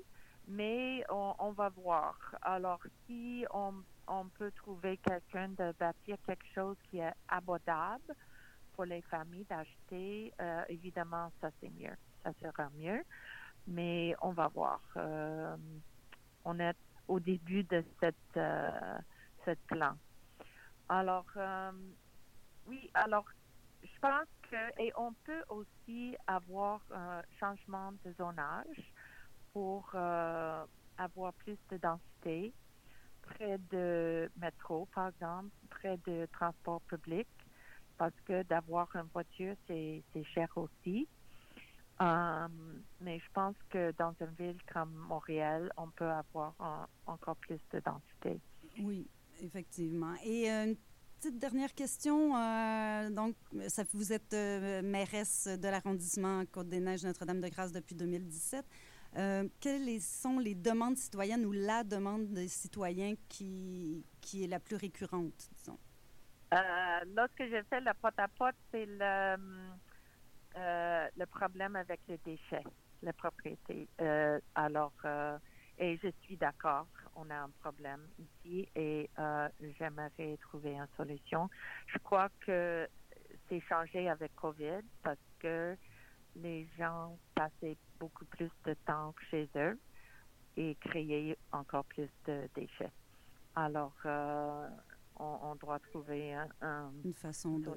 [0.47, 2.15] mais on, va voir.
[2.43, 3.73] Alors, si on,
[4.07, 8.13] on peut trouver quelqu'un de bâtir quelque chose qui est abordable
[8.75, 10.33] pour les familles d'acheter,
[10.69, 11.95] évidemment, ça c'est mieux.
[12.23, 13.03] Ça sera mieux,
[13.67, 14.81] mais on va voir
[16.45, 18.97] on est au début de cette, euh,
[19.43, 19.97] cette plan.
[20.87, 21.71] Alors, euh,
[22.67, 23.25] oui, alors,
[23.83, 28.93] je pense que, et on peut aussi avoir un changement de zonage
[29.51, 30.65] pour euh,
[30.97, 32.53] avoir plus de densité
[33.23, 37.27] près de métro, par exemple, près de transport public,
[37.97, 40.03] parce que d'avoir une voiture, c'est
[40.33, 41.07] cher aussi.
[42.01, 42.47] Euh,
[42.99, 47.79] mais je pense que dans une ville comme Montréal, on peut avoir encore plus de
[47.79, 48.39] densité.
[48.79, 49.07] Oui,
[49.41, 50.13] effectivement.
[50.23, 50.75] Et euh, une
[51.19, 52.35] petite dernière question.
[52.35, 53.35] Euh, donc,
[53.93, 54.33] vous êtes
[54.83, 58.65] mairesse de l'arrondissement Côte-des-Neiges Notre-Dame-de-Grâce depuis 2017.
[59.61, 64.03] quelles sont les demandes citoyennes ou la demande des citoyens qui
[64.33, 65.79] est la plus récurrente, disons?
[66.51, 69.37] Lorsque j'ai fait le porte-à-porte, c'est le
[70.57, 72.63] euh, le problème avec les déchets,
[73.01, 73.89] les propriétés.
[73.99, 75.37] Euh, alors, euh,
[75.77, 79.09] et je suis d'accord, on a un problème ici et
[79.77, 81.49] j'aimerais trouver une solution.
[81.87, 82.87] Je crois que
[83.49, 85.75] c'est changé avec COVID parce que
[86.37, 89.77] les gens passaient beaucoup plus de temps chez eux
[90.55, 92.91] et créaient encore plus de déchets.
[93.55, 93.95] Alors,
[95.17, 96.35] on, doit trouver
[97.03, 97.71] une façon de,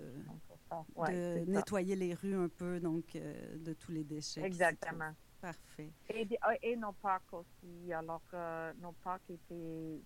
[1.09, 4.42] de nettoyer les rues un peu, donc euh, de tous les déchets.
[4.42, 5.12] Exactement.
[5.40, 5.92] Parfait.
[6.09, 7.92] Et, ah, et, nos parcs aussi.
[7.92, 10.01] Alors, euh, nos parcs étaient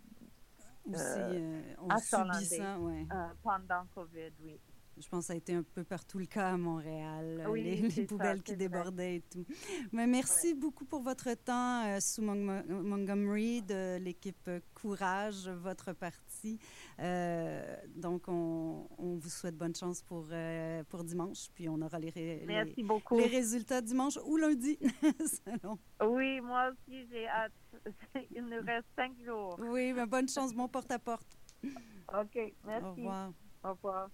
[0.85, 3.07] aussi, euh, on subit ça, ouais.
[3.43, 4.61] pendant COVID, oui.
[5.03, 8.43] Je pense que ça a été un peu partout le cas à Montréal, les, poubelles
[8.43, 9.45] qui débordaient et tout.
[9.91, 16.59] Mais merci beaucoup pour votre temps, euh, Sue Montgomery, de l'équipe Courage, votre parti.
[17.01, 22.13] Euh, donc, on, vous souhaite bonne chance pour, euh, pour dimanche, puis on aura les,
[22.13, 24.79] les, résultats dimanche ou lundi,
[26.03, 27.53] Oui, moi aussi, j'ai hâte.
[28.35, 29.57] Il nous reste cinq jours.
[29.59, 31.37] Oui, mais bonne chance, bon porte-à-porte.
[31.65, 32.85] OK, merci.
[32.85, 33.33] Au revoir.
[33.65, 34.09] Au revoir.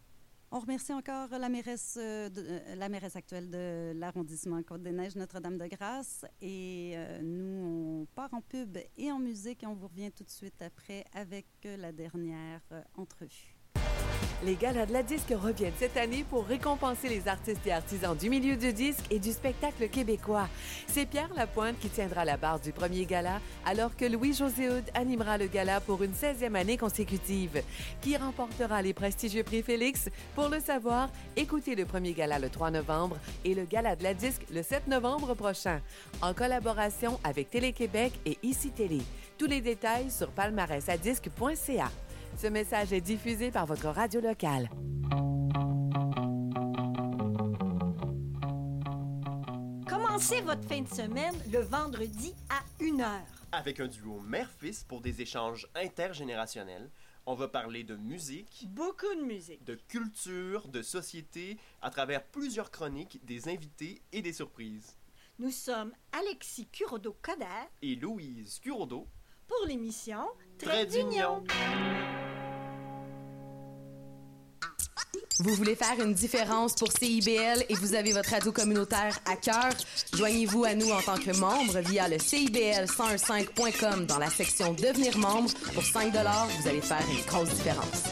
[0.50, 6.24] On remercie encore la mairesse, euh, euh, la mairesse actuelle de l'arrondissement Côte-des-Neiges, Notre-Dame-de-Grâce.
[6.40, 10.24] Et euh, nous, on part en pub et en musique et on vous revient tout
[10.24, 12.62] de suite après avec la dernière
[12.96, 13.58] entrevue.
[14.44, 18.31] Les galas de la disque reviennent cette année pour récompenser les artistes et artisans du
[18.31, 20.48] milieu du disque et du spectacle québécois.
[20.87, 25.38] C'est Pierre Lapointe qui tiendra la barre du premier gala, alors que Louis-José Houd animera
[25.38, 27.62] le gala pour une 16e année consécutive.
[28.01, 30.09] Qui remportera les prestigieux prix Félix?
[30.37, 34.14] Pour le savoir, écoutez le premier gala le 3 novembre et le gala de la
[34.14, 35.81] disque le 7 novembre prochain,
[36.22, 39.01] en collaboration avec Télé-Québec et ICI Télé.
[39.37, 41.90] Tous les détails sur palmarèsadisque.ca.
[42.36, 44.68] Ce message est diffusé par votre radio locale.
[49.88, 53.20] Commencez votre fin de semaine le vendredi à 1h.
[53.52, 56.90] Avec un duo mère-fils pour des échanges intergénérationnels.
[57.26, 58.66] On va parler de musique.
[58.70, 59.64] Beaucoup de musique.
[59.64, 64.96] De culture, de société, à travers plusieurs chroniques, des invités et des surprises.
[65.38, 69.06] Nous sommes Alexis Curodo-Coder et Louise Curodo
[69.46, 70.26] pour l'émission
[70.59, 71.42] Très d'Union.
[75.40, 79.71] Vous voulez faire une différence pour CIBL et vous avez votre radio communautaire à cœur?
[80.12, 85.51] Joignez-vous à nous en tant que membre via le CIBL1015.com dans la section Devenir membre.
[85.75, 88.03] Pour 5 vous allez faire une grosse différence.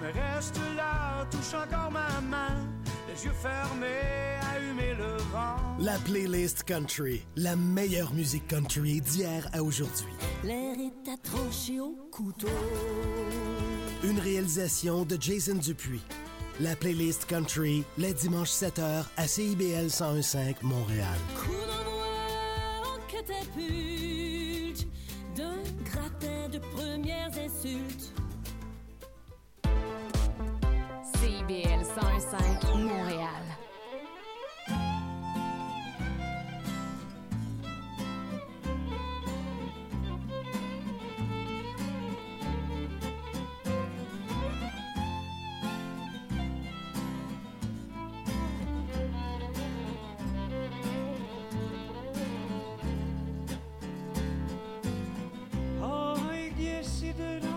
[0.00, 2.64] Mais reste là, touche encore ma main,
[3.08, 4.27] les yeux fermés.
[5.80, 10.12] La playlist country, la meilleure musique country d'hier à aujourd'hui.
[10.42, 12.48] L'air est attranché au couteau.
[14.02, 16.02] Une réalisation de Jason Dupuis.
[16.58, 21.16] La playlist country, les dimanches 7h à CIBL 101.5 Montréal.
[21.36, 21.52] Coup
[22.82, 24.84] en catapulte
[25.36, 28.12] d'un gratin de premières insultes.
[31.20, 33.47] CIBL 101.5 Montréal.
[57.08, 57.47] giderim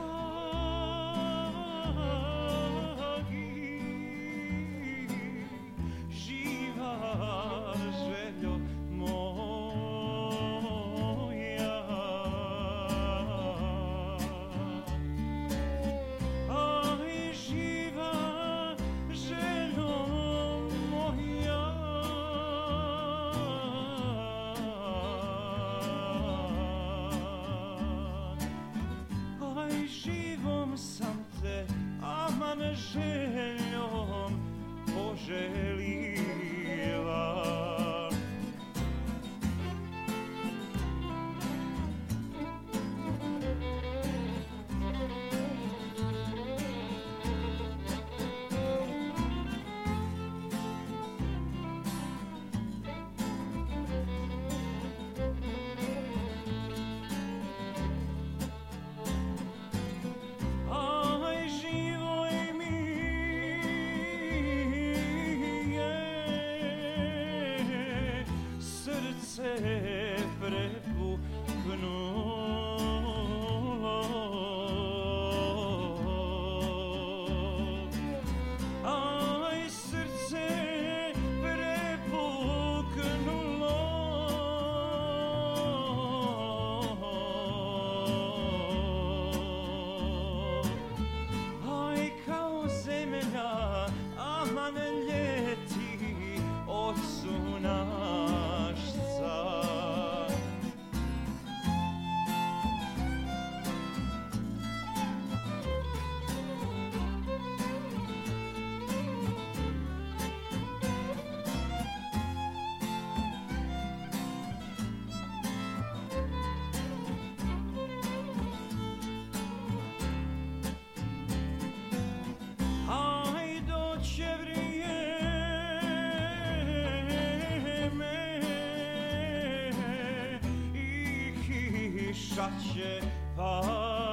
[132.60, 133.02] pace,
[133.38, 134.11] pace.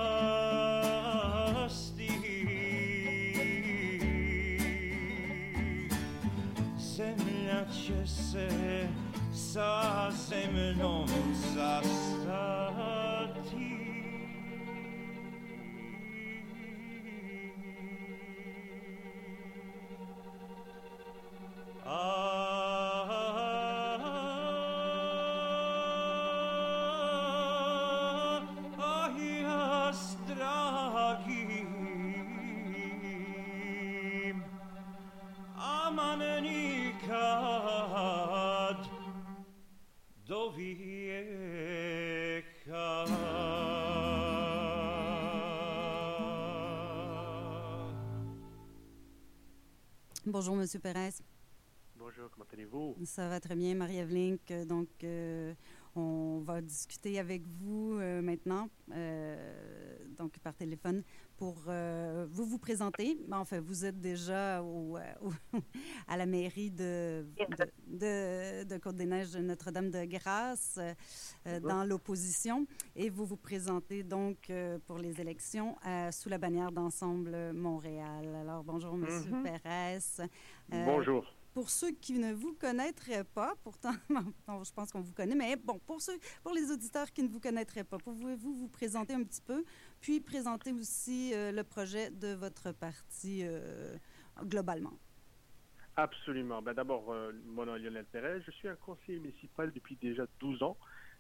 [50.31, 51.11] Bonjour, Monsieur Perez.
[51.99, 52.95] Bonjour, comment allez-vous?
[53.05, 54.41] Ça va très bien, Marie-Ève Link.
[54.51, 55.55] Euh, Donc, euh,
[55.97, 61.03] on va discuter avec vous euh, maintenant, euh, donc par téléphone,
[61.37, 63.19] pour vous vous présenter.
[63.33, 65.59] Enfin, vous êtes déjà au, au-
[66.07, 67.65] à la mairie de, de,
[67.99, 70.79] de- de Côte-des-Neiges de Notre-Dame-de-Grâce,
[71.47, 76.39] euh, dans l'opposition, et vous vous présentez donc euh, pour les élections euh, sous la
[76.39, 78.35] bannière d'Ensemble Montréal.
[78.43, 79.43] Alors, bonjour, Monsieur Mhm.
[79.43, 79.99] Pérez.
[80.73, 81.25] Euh, Bonjour.
[81.55, 83.93] pour ceux qui ne vous connaîtraient pas, pourtant,
[84.47, 87.29] bon, je pense qu'on vous connaît, mais bon, pour ceux, pour les auditeurs qui ne
[87.29, 89.65] vous connaîtraient pas, pouvez-vous vous présenter un petit peu,
[90.01, 93.97] puis présenter aussi euh, le projet de votre parti euh,
[94.45, 94.93] globalement?
[95.99, 96.63] Absolument.
[96.63, 98.41] Ben, D'abord, euh, mon nom est Lionel Perez.
[98.47, 100.77] Je suis un conseiller municipal depuis déjà 12 ans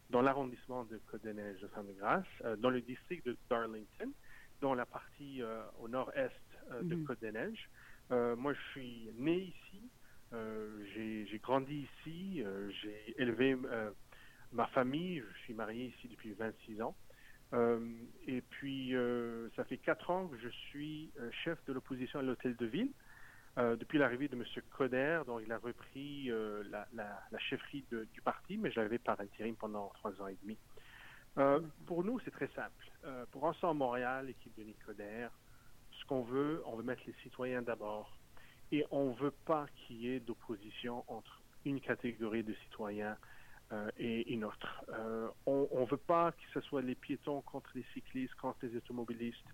[0.08, 4.12] dans l'arrondissement de Côte-des-Neiges de Saint-de-Grâce, euh, dans le district de Darlington,
[4.60, 6.32] dans la partie euh, au nord-est
[6.70, 7.04] euh, de Mhm.
[7.06, 7.68] Côte-des-Neiges.
[8.10, 9.82] Moi, je suis né ici.
[10.94, 12.42] J'ai grandi ici.
[12.80, 13.54] j'ai élevé
[14.52, 15.18] ma famille.
[15.34, 16.96] Je suis marié ici depuis 26 ans.
[18.26, 18.94] Et puis,
[19.56, 21.10] ça fait quatre ans que je suis
[21.44, 22.90] chef de l'opposition à l'hôtel de ville.
[23.58, 24.44] Euh, depuis l'arrivée de M.
[24.70, 29.56] Coder, dont il a repris euh, la, chefferie du parti, mais je l'avais par intérim
[29.56, 30.56] pendant trois ans et demi.
[31.38, 32.90] Euh, pour nous, c'est très simple.
[33.32, 35.28] Pour Ensemble Montréal, équipe de Nicoder,
[35.92, 38.16] ce qu'on veut, on veut mettre les citoyens d'abord.
[38.70, 43.16] Et on ne veut pas qu'il y ait d'opposition entre une catégorie de citoyens
[43.98, 44.84] et une autre.
[45.46, 49.46] on ne veut pas que ce soit les piétons contre les cyclistes, contre les automobilistes.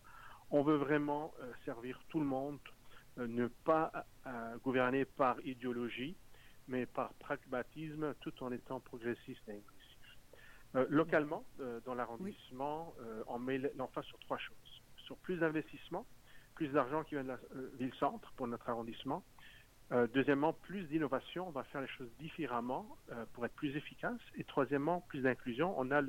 [0.50, 1.32] On veut vraiment
[1.64, 2.58] servir tout le monde,
[3.16, 4.06] ne pas
[4.62, 6.16] gouverner par idéologie,
[6.68, 9.84] mais par pragmatisme, tout en étant progressiste et inclusif.
[10.76, 14.82] Euh, localement, euh, dans l'arrondissement, euh, on met l'emphase sur trois choses.
[14.96, 16.06] Sur plus d'investissement,
[16.54, 17.38] plus d'argent qui vient de la
[17.78, 19.24] ville-centre pour notre arrondissement.
[20.14, 22.96] deuxièmement, plus d'innovation, on va faire les choses différemment
[23.32, 24.20] pour être plus efficace.
[24.36, 25.74] Et troisièmement, plus d'inclusion.
[25.78, 26.00] On a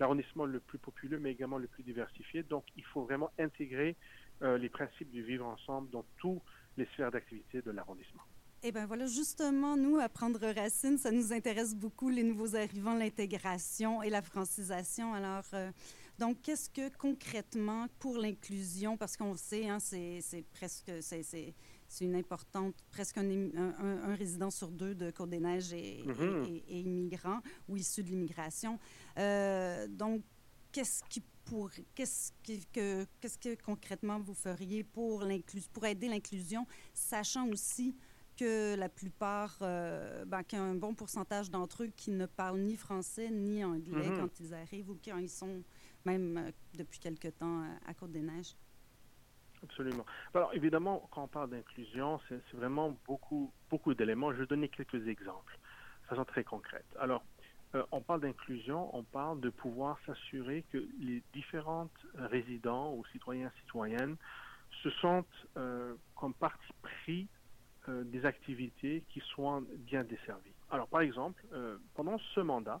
[0.00, 2.42] l'arrondissement le, le plus populeux, mais également le plus diversifié.
[2.42, 3.94] Donc, il faut vraiment intégrer
[4.40, 6.42] les principes du vivre ensemble dans toutes
[6.76, 8.22] les sphères d'activité de l'arrondissement.
[8.66, 12.94] Eh bien voilà, justement, nous, à prendre racine, ça nous intéresse beaucoup, les nouveaux arrivants,
[12.94, 15.12] l'intégration et la francisation.
[15.12, 15.70] Alors, euh,
[16.18, 21.54] donc, qu'est-ce que concrètement pour l'inclusion, parce qu'on sait, hein, c'est presque, c'est
[22.00, 23.74] une importante, presque un, un,
[24.10, 26.44] un, résident sur deux de Côte-des-Neiges est, mm -hmm.
[26.46, 28.78] est, est, immigrant ou issu de l'immigration.
[29.18, 30.22] Euh, donc,
[30.72, 32.32] qu'est-ce qui pour qu'est-ce
[32.72, 35.24] que, qu'est-ce que concrètement vous feriez pour,
[35.72, 37.96] pour aider l'inclusion, sachant aussi
[38.36, 43.30] que la plupart, euh, ben, qu'un bon pourcentage d'entre eux qui ne parlent ni français
[43.30, 44.20] ni anglais mm -hmm.
[44.20, 45.62] quand ils arrivent ou quand ils sont
[46.04, 48.56] même euh, depuis quelque temps à Côte-des-Neiges.
[49.62, 50.04] Absolument.
[50.34, 54.30] Alors évidemment, quand on parle d'inclusion, c'est vraiment beaucoup, beaucoup d'éléments.
[54.32, 55.58] Je vais donner quelques exemples
[56.02, 56.84] de façon très concrète.
[56.98, 57.22] Alors,
[57.74, 63.50] euh, on parle d'inclusion, on parle de pouvoir s'assurer que les différentes résidents ou citoyens,
[63.62, 64.16] citoyennes
[64.82, 67.28] se sentent euh, comme partie pris
[67.88, 70.54] euh, des activités qui soient bien desservies.
[70.70, 71.44] Alors, par exemple,
[71.94, 72.80] pendant ce mandat,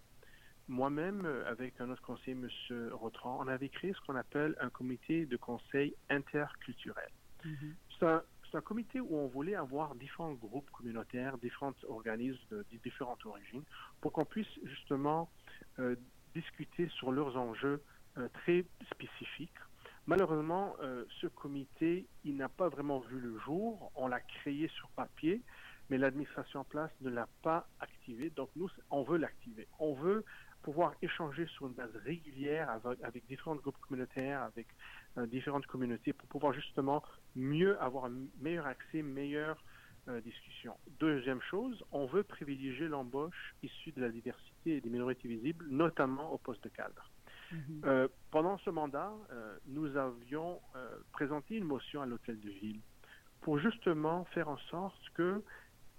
[0.66, 2.88] moi-même, avec un autre conseiller, M.
[2.92, 7.10] Rotran, on avait créé ce qu'on appelle un comité de conseil interculturel.
[7.44, 7.74] Mm -hmm.
[7.98, 8.22] C'est un,
[8.54, 13.62] un, comité où on voulait avoir différents groupes communautaires, différents organismes de, différentes origines,
[14.00, 15.30] pour qu'on puisse justement
[16.34, 17.82] discuter sur leurs enjeux
[18.32, 19.58] très spécifiques
[20.06, 23.90] Malheureusement, euh, ce comité, il n'a pas vraiment vu le jour.
[23.94, 25.40] On l'a créé sur papier,
[25.88, 28.28] mais l'administration en place ne l'a pas activé.
[28.30, 29.66] Donc nous, on veut l'activer.
[29.78, 30.24] On veut
[30.62, 34.72] pouvoir échanger sur une base régulière avec, avec différents groupes communautaires, avec euh,
[35.26, 37.02] différentes communautés, pour pouvoir justement
[37.36, 39.62] mieux avoir un meilleur accès, meilleure
[40.08, 40.76] euh, discussion.
[41.00, 46.30] Deuxième chose, on veut privilégier l'embauche issue de la diversité et des minorités visibles, notamment
[46.32, 47.10] au poste de cadre.
[47.50, 47.86] Mm -hmm.
[47.86, 52.80] euh, pendant ce mandat, euh, nous avions euh, présenté une motion à l'hôtel de ville
[53.40, 55.42] pour justement faire en sorte que,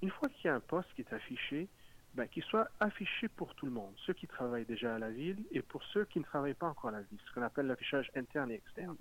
[0.02, 1.68] une fois qu'il y a un poste qui est affiché,
[2.16, 5.44] ben, qu'il soit affiché pour tout le monde, ceux qui travaillent déjà à la ville
[5.52, 8.10] et pour ceux qui ne travaillent pas encore à la ville, ce qu'on appelle l'affichage
[8.16, 8.96] interne et externe.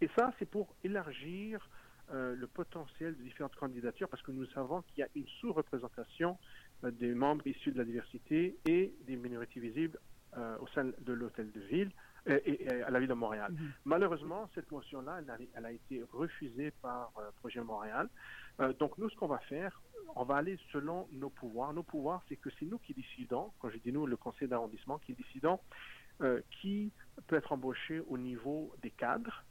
[0.00, 1.68] Et ça, c'est pour élargir
[2.12, 6.38] euh, le potentiel de différentes candidatures parce que nous savons qu'il y a une sous-représentation
[6.82, 9.98] des membres issus de la diversité et des minorités visibles
[10.36, 11.90] euh, au sein de l'hôtel de ville
[12.26, 13.52] et, à la ville de Montréal.
[13.52, 13.70] Mm -hmm.
[13.84, 18.08] Malheureusement, cette motion-là, elle, elle, a été refusée par euh, Projet Montréal.
[18.60, 19.80] Euh, donc, nous, ce qu'on va faire,
[20.16, 21.72] on va aller selon nos pouvoirs.
[21.72, 24.98] Nos pouvoirs, c'est que c'est nous qui décidons, quand je dis nous, le conseil d'arrondissement,
[24.98, 25.60] qui décidons
[26.60, 26.90] qui
[27.28, 29.44] peut être embauché au niveau des cadres.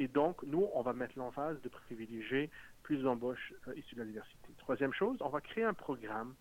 [0.00, 2.50] et donc, nous, on va mettre l'emphase de privilégier
[2.82, 4.48] plus d'embauches issues de la diversité.
[4.58, 6.34] Troisième chose, on va créer un programme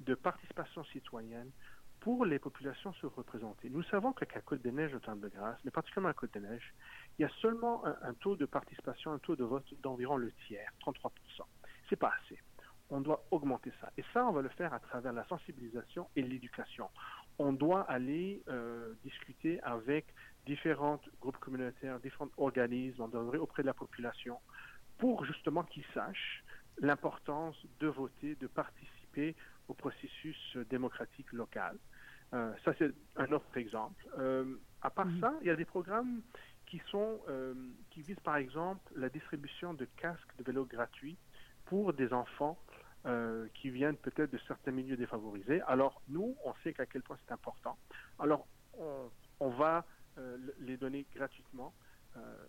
[0.00, 1.52] de participation citoyenne
[2.00, 3.68] pour les populations se représenter.
[3.68, 6.72] Nous savons qu'à Côte-des-Neiges, au temps de grâce, mais particulièrement à Côte-des-Neiges,
[7.18, 10.32] il y a seulement un, un, taux de participation, un taux de vote d'environ le
[10.46, 11.12] tiers, 33
[11.88, 12.38] C'est pas assez.
[12.90, 13.90] On doit augmenter ça.
[13.96, 16.88] Et ça, on va le faire à travers la sensibilisation et l'éducation.
[17.38, 20.06] On doit aller euh, discuter avec
[20.46, 24.38] différents groupes communautaires, différents organismes, on auprès de la population
[24.98, 26.44] pour justement qu'ils sachent
[26.78, 29.34] l'importance de voter, de participer
[29.68, 31.76] au processus démocratique local.
[32.34, 34.04] Euh, ça, c'est un autre exemple.
[34.18, 35.20] Euh, à part mmh.
[35.20, 36.22] ça, il y a des programmes
[36.66, 37.54] qui, sont, euh,
[37.90, 41.16] qui visent, par exemple, la distribution de casques de vélo gratuits
[41.64, 42.58] pour des enfants
[43.54, 45.60] qui viennent peut-être de certains milieux défavorisés.
[45.68, 47.78] Alors, nous, on sait qu'à quel point c'est important.
[48.18, 49.08] Alors, on,
[49.38, 49.86] on va
[50.58, 51.72] les donner gratuitement.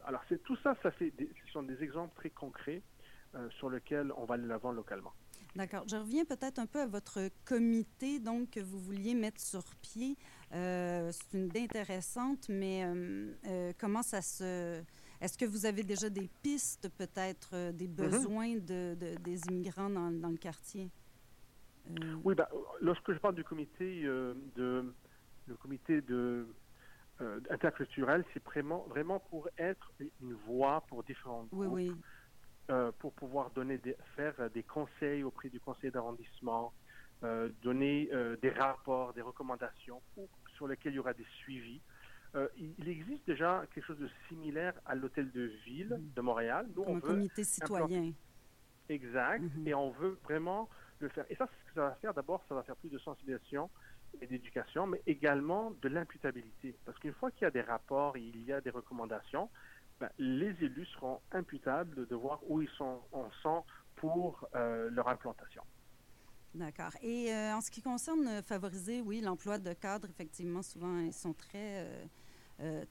[0.04, 2.82] alors, c'est tout ça, ça fait ce sont des exemples très concrets
[3.60, 5.14] sur lesquels on va aller l'avant localement.
[5.58, 5.86] D'accord.
[5.88, 10.16] Je reviens peut-être un peu à votre comité donc, que vous vouliez mettre sur pied.
[10.54, 14.82] Euh, c'est une idée intéressante, mais euh, euh, comment ça se...
[15.20, 20.12] Est-ce que vous avez déjà des pistes, peut-être, des besoins de, de- des immigrants dans,
[20.12, 20.90] dans le quartier?
[22.24, 22.50] Oui, bah,
[22.82, 24.94] lorsque je parle du comité de
[25.48, 26.48] le comité de
[27.50, 29.92] interculturel, c'est vraiment vraiment pour être
[30.22, 31.92] une voix pour différents oui, groupes, oui.
[32.70, 36.74] euh, pour pouvoir donner des, faire des conseils auprès du conseil d'arrondissement,
[37.24, 41.82] euh, donner euh, des rapports, des recommandations ou- sur lesquels il y aura des suivis.
[42.36, 46.68] Euh, il, existe déjà quelque chose de similaire à l'hôtel de ville de Montréal.
[46.76, 48.12] Nous, Comme on un veut comité citoyen.
[48.90, 49.42] Exact.
[49.42, 49.68] Mhm.
[49.68, 51.26] Et on veut vraiment le faire.
[51.30, 53.70] Et ça, ce que ça va faire, d'abord, ça va faire plus de sensibilisation
[54.22, 56.76] et d'éducation, mais également de l'imputabilité.
[56.86, 59.50] Parce qu'une fois qu'il y a des rapports et il y a des recommandations,
[60.00, 63.64] ben, les élus seront imputables de voir où ils sont en sont
[63.96, 65.64] pour euh, leur implantation.
[66.58, 66.92] D'accord.
[67.04, 71.14] Et euh, en ce qui concerne euh, favoriser, oui, l'emploi de cadres, effectivement, souvent, ils
[71.14, 71.86] sont très...
[72.62, 72.84] euh,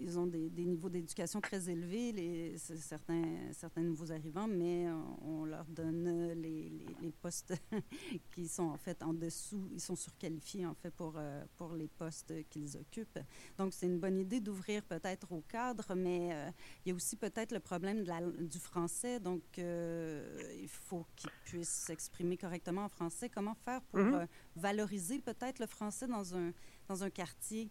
[0.00, 5.42] ils ont des, des niveaux d'éducation très élevés, les, certains, certains nouveaux arrivants, mais on,
[5.42, 7.54] on leur donne euh, les, les- les postes
[8.34, 11.88] qui sont en fait en dessous, ils sont surqualifiés en fait pour, euh, pour les
[11.88, 13.18] postes qu'ils occupent.
[13.58, 16.50] Donc c'est une bonne idée d'ouvrir peut-être au cadre, mais euh,
[16.84, 21.06] il y a aussi peut-être le problème de la- du français, donc euh, il faut
[21.16, 23.28] qu'ils puissent s'exprimer correctement en français.
[23.28, 24.14] Comment faire pour Mhm.
[24.14, 24.26] euh,
[24.56, 26.52] valoriser peut-être le français dans un,
[26.88, 27.70] dans un quartier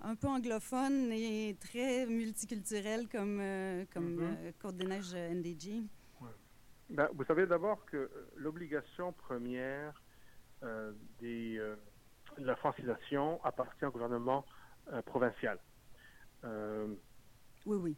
[0.00, 4.36] un peu anglophone et très multiculturel comme, euh, comme Mhm.
[4.38, 5.82] euh, Côte-des-Neiges euh, NDG.
[6.88, 10.00] Ben, vous savez d'abord que euh, l'obligation première
[10.62, 11.74] euh, des, euh,
[12.38, 14.44] de la francisation appartient au gouvernement
[14.92, 15.58] euh, provincial.
[16.44, 17.96] Oui, oui.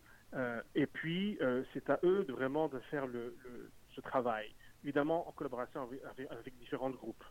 [0.75, 1.39] Et puis,
[1.75, 6.03] c'est à eux de vraiment de faire le, le- ce travail, évidemment en collaboration avec,
[6.05, 7.25] avec- avec différents groupes.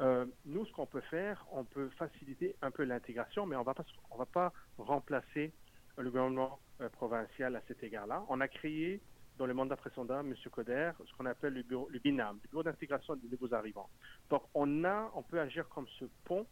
[0.00, 3.74] Euh, nous, ce qu'on peut faire, on peut faciliter un peu l'intégration, mais on va
[3.74, 5.52] pas, on va pas remplacer
[5.96, 8.24] le gouvernement euh, provincial à cet égard-là.
[8.28, 9.00] On a créé
[9.38, 10.34] dans le mandat précédent, M.
[10.50, 13.88] Coder, ce qu'on appelle le, bureau, le BINAM, le bureau d'intégration des nouveaux arrivants.
[14.30, 16.46] Donc, on a, on peut agir comme ce pont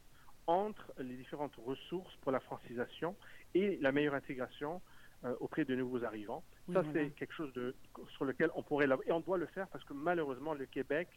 [0.46, 3.16] entre les différentes ressources pour la francisation
[3.54, 4.80] et la meilleure intégration
[5.24, 6.44] euh, auprès de nouveaux arrivants.
[6.68, 7.00] Oui, Ça, voilà.
[7.00, 7.74] c'est quelque chose de,
[8.10, 8.86] sur lequel on pourrait...
[9.06, 11.08] Et on doit le faire parce que malheureusement, le Québec,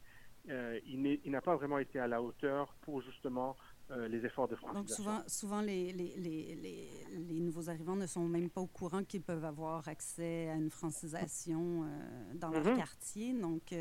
[0.49, 3.55] euh, il n'a pas vraiment été à la hauteur pour justement
[3.91, 5.03] euh, les efforts de francisation.
[5.03, 6.89] Donc souvent, souvent les, les, les, les,
[7.27, 10.69] les nouveaux arrivants ne sont même pas au courant qu'ils peuvent avoir accès à une
[10.69, 12.75] francisation euh, dans leur Mhm.
[12.77, 13.33] quartier.
[13.33, 13.73] Donc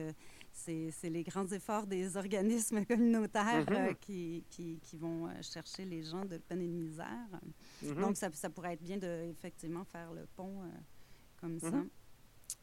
[0.53, 3.95] c'est les grands efforts des organismes communautaires Mhm.
[4.01, 7.29] qui, qui, qui vont chercher les gens de peine et de misère.
[7.83, 8.01] Mhm.
[8.01, 10.63] Donc ça, ça pourrait être bien de effectivement faire le pont
[11.41, 11.83] comme ça.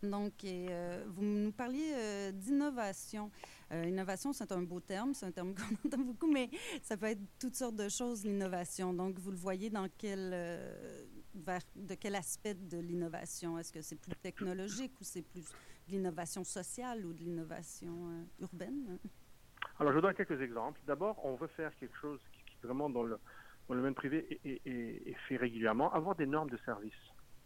[0.04, 3.32] Donc, euh, vous nous parliez euh, d'innovation.
[3.72, 6.50] Euh, innovation, c'est un beau terme, c'est un terme qu'on entend beaucoup, mais
[6.82, 8.94] ça peut être toutes sortes de choses, l'innovation.
[8.94, 10.32] Donc, vous le voyez dans quel,
[11.34, 13.58] vers, de quel aspect de l'innovation?
[13.58, 15.44] Est-ce que c'est plus technologique ou c'est plus
[15.88, 18.98] de l'innovation sociale ou de l'innovation urbaine?
[19.80, 20.80] Alors, je donne quelques exemples.
[20.86, 23.20] D'abord, on veut faire quelque chose qui, est vraiment dans le,
[23.70, 26.94] domaine privé et fait régulièrement, avoir des normes de service.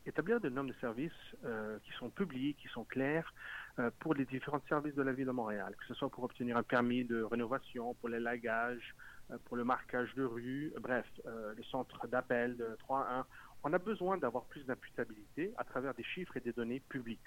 [0.06, 1.12] Établir des normes de service
[1.43, 3.32] euh, qui sont publiées, qui sont claires
[3.80, 6.58] euh, pour les différents services de la ville de Montréal, que ce soit pour obtenir
[6.58, 8.95] un permis de rénovation, pour les lagages,
[9.30, 13.26] euh, pour le marquage de rue, bref, euh, le centre d'appel de 3.1.
[13.64, 17.20] On a besoin d'avoir plus d'imputabilité à travers des chiffres et des données publiques.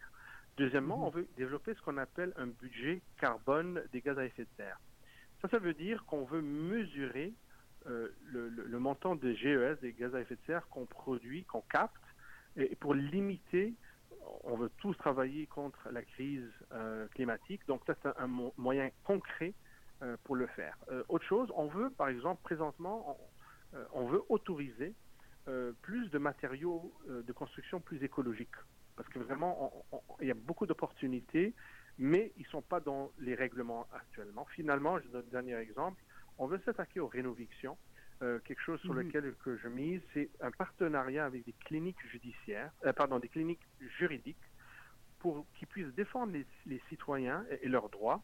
[0.57, 4.49] Deuxièmement, on veut développer ce qu'on appelle un budget carbone des gaz à effet de
[4.57, 4.81] serre.
[5.41, 7.33] Ça, ça veut dire qu'on veut mesurer
[7.87, 11.45] euh, le, le- le montant des GES, des gaz à effet de serre qu'on produit,
[11.45, 11.95] qu'on capte,
[12.57, 13.75] et pour limiter,
[14.45, 17.67] on veut tous travailler contre la crise euh, climatique.
[17.67, 19.55] Donc, ça, c'est un, un mo- moyen concret
[20.03, 20.77] euh, pour le faire.
[20.91, 23.19] Euh, autre chose, on veut, par exemple, présentement,
[23.73, 24.95] on, on veut autoriser
[25.81, 28.55] plus de matériaux de construction plus écologiques.
[28.97, 29.85] Parce que vraiment,
[30.21, 31.55] il y a beaucoup d'opportunités,
[31.99, 34.45] mais ils ne sont pas dans les règlements actuellement.
[34.55, 36.01] Finalement, je donne un dernier exemple.
[36.39, 37.77] On veut s'attaquer aux rénovictions.
[38.23, 39.03] Euh, quelque chose sur Mhm.
[39.03, 43.67] lequel que je mise, c'est un partenariat avec des cliniques judiciaires, euh, pardon, des cliniques
[43.81, 44.39] juridiques,
[45.19, 48.23] pour qu'ils puissent défendre les, les citoyens et, et leurs droits,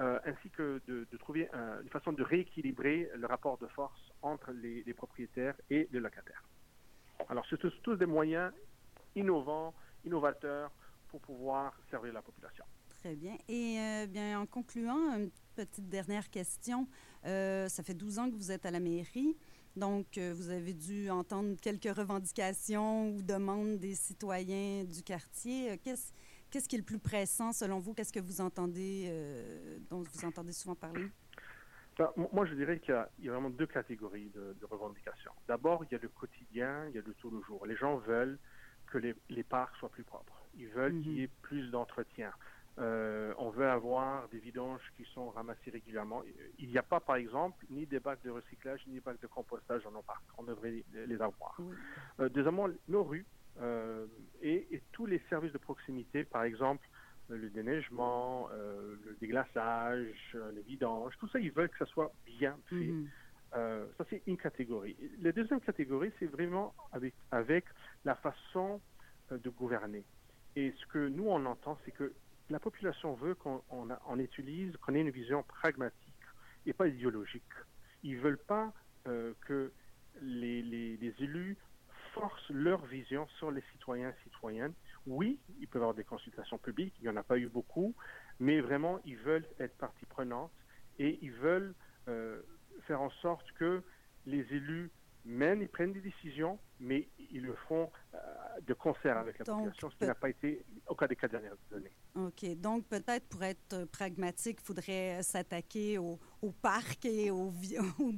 [0.00, 4.12] euh, ainsi que de, de trouver un- une façon de rééquilibrer le rapport de force
[4.22, 6.44] entre les, les propriétaires et les locataires.
[7.28, 8.52] Alors, c'est tous, tous des moyens
[9.16, 9.74] innovants,
[10.04, 10.70] innovateurs
[11.08, 12.64] pour pouvoir servir la population.
[12.88, 13.36] Très bien.
[13.48, 16.88] Et euh, bien, en concluant, une petite dernière question.
[17.24, 19.36] Euh, ça fait 12 ans que vous êtes à la mairie.
[19.76, 25.70] Donc, euh, vous avez dû entendre quelques revendications ou demandes des citoyens du quartier.
[25.72, 26.12] Euh, Qu'est-ce,
[26.50, 27.94] qu'est-ce qui est le plus pressant selon vous?
[27.94, 31.06] Qu'est-ce que vous entendez, euh, dont vous entendez souvent parler?
[31.98, 34.54] Ben, mo- moi, je dirais qu'il y a, il y a vraiment deux catégories de,
[34.60, 35.32] de revendications.
[35.48, 37.64] D'abord, il y a le quotidien, il y a le tout le jour.
[37.66, 38.38] Les gens veulent
[38.86, 40.46] que les, les parcs soient plus propres.
[40.54, 41.02] Ils veulent Mhm.
[41.02, 42.30] qu'il y ait plus d'entretien.
[42.78, 46.22] Euh, on veut avoir des vidanges qui sont ramassées régulièrement.
[46.58, 49.26] Il n'y a pas, par exemple, ni des bacs de recyclage, ni des bacs de
[49.26, 50.24] compostage dans nos parcs.
[50.38, 51.58] On devrait les, avoir.
[52.20, 53.26] Euh, deuxièmement, nos rues
[53.60, 54.06] euh,
[54.40, 56.86] et, et tous les services de proximité, par exemple,
[57.28, 62.74] le déneigement, le déglaçage, les vidanges, tout ça, ils veulent que ça soit bien fait.
[62.74, 63.08] Mhm.
[63.52, 64.96] Ça, c'est une catégorie.
[65.20, 67.64] La deuxième catégorie, c'est vraiment avec, avec
[68.04, 68.80] la façon
[69.30, 70.04] de gouverner.
[70.56, 72.12] Et ce que nous, on entend, c'est que
[72.50, 76.12] la population veut qu'on utilise, qu'on ait une vision pragmatique
[76.66, 77.42] et pas idéologique.
[78.02, 78.72] Ils veulent pas
[79.06, 79.72] euh, que
[80.20, 81.56] les, élus
[82.12, 84.74] forcent leur vision sur les citoyens et citoyennes.
[85.06, 87.94] Oui, il peut y avoir des consultations publiques, il n'y en a pas eu beaucoup,
[88.38, 90.52] mais vraiment, ils veulent être partie prenante
[90.98, 91.74] et ils veulent
[92.08, 92.42] euh,
[92.82, 93.82] faire en sorte que
[94.26, 94.90] les élus
[95.24, 98.18] mènent et prennent des décisions, mais ils le font euh,
[98.66, 101.30] de concert avec la Donc, population, ce qui n'a pas été au cas des quatre
[101.30, 101.92] dernières années.
[102.14, 102.56] OK.
[102.56, 107.52] Donc, peut-être pour être euh, pragmatique, il faudrait euh, s'attaquer au, au parc et aux,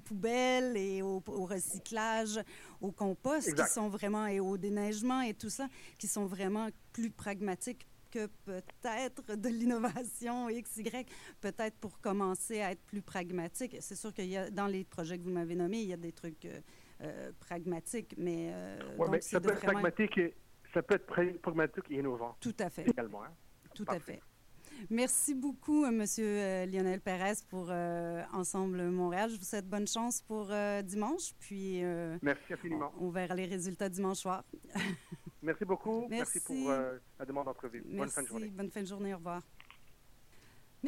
[0.05, 2.41] poubelles et au, au recyclage,
[2.81, 3.67] au compost, Exact.
[3.67, 8.27] qui sont vraiment, et au déneigement et tout ça, qui sont vraiment plus pragmatiques que
[8.45, 11.09] peut-être de l'innovation X, Y,
[11.41, 13.77] peut-être pour commencer à être plus pragmatique.
[13.81, 15.97] C'est sûr qu'il y a, dans les projets que vous m'avez nommés, il y a
[15.97, 16.47] des trucs
[17.01, 20.35] euh, pragmatiques, mais, euh, Ouais, donc mais ça peut être vraiment- pragmatique et
[20.73, 21.07] ça peut être
[21.41, 22.37] pragmatique et innovant.
[22.41, 22.89] Tout à fait.
[22.89, 23.23] Également.
[23.25, 23.33] hein.
[23.75, 24.21] Tout à fait.
[24.91, 29.31] Merci beaucoup, euh, Monsieur euh, Lionel Pérez, pour euh, Ensemble Montréal.
[29.31, 32.93] Je vous souhaite bonne chance pour euh, dimanche, puis euh, Merci infiniment.
[32.99, 34.43] on, on verra les résultats dimanche soir.
[35.43, 36.07] Merci beaucoup.
[36.09, 36.41] Merci, Merci.
[36.41, 37.85] pour la demande d'entrevue.
[37.87, 38.49] Bonne fin de journée.
[38.49, 39.43] bonne fin de journée, au revoir.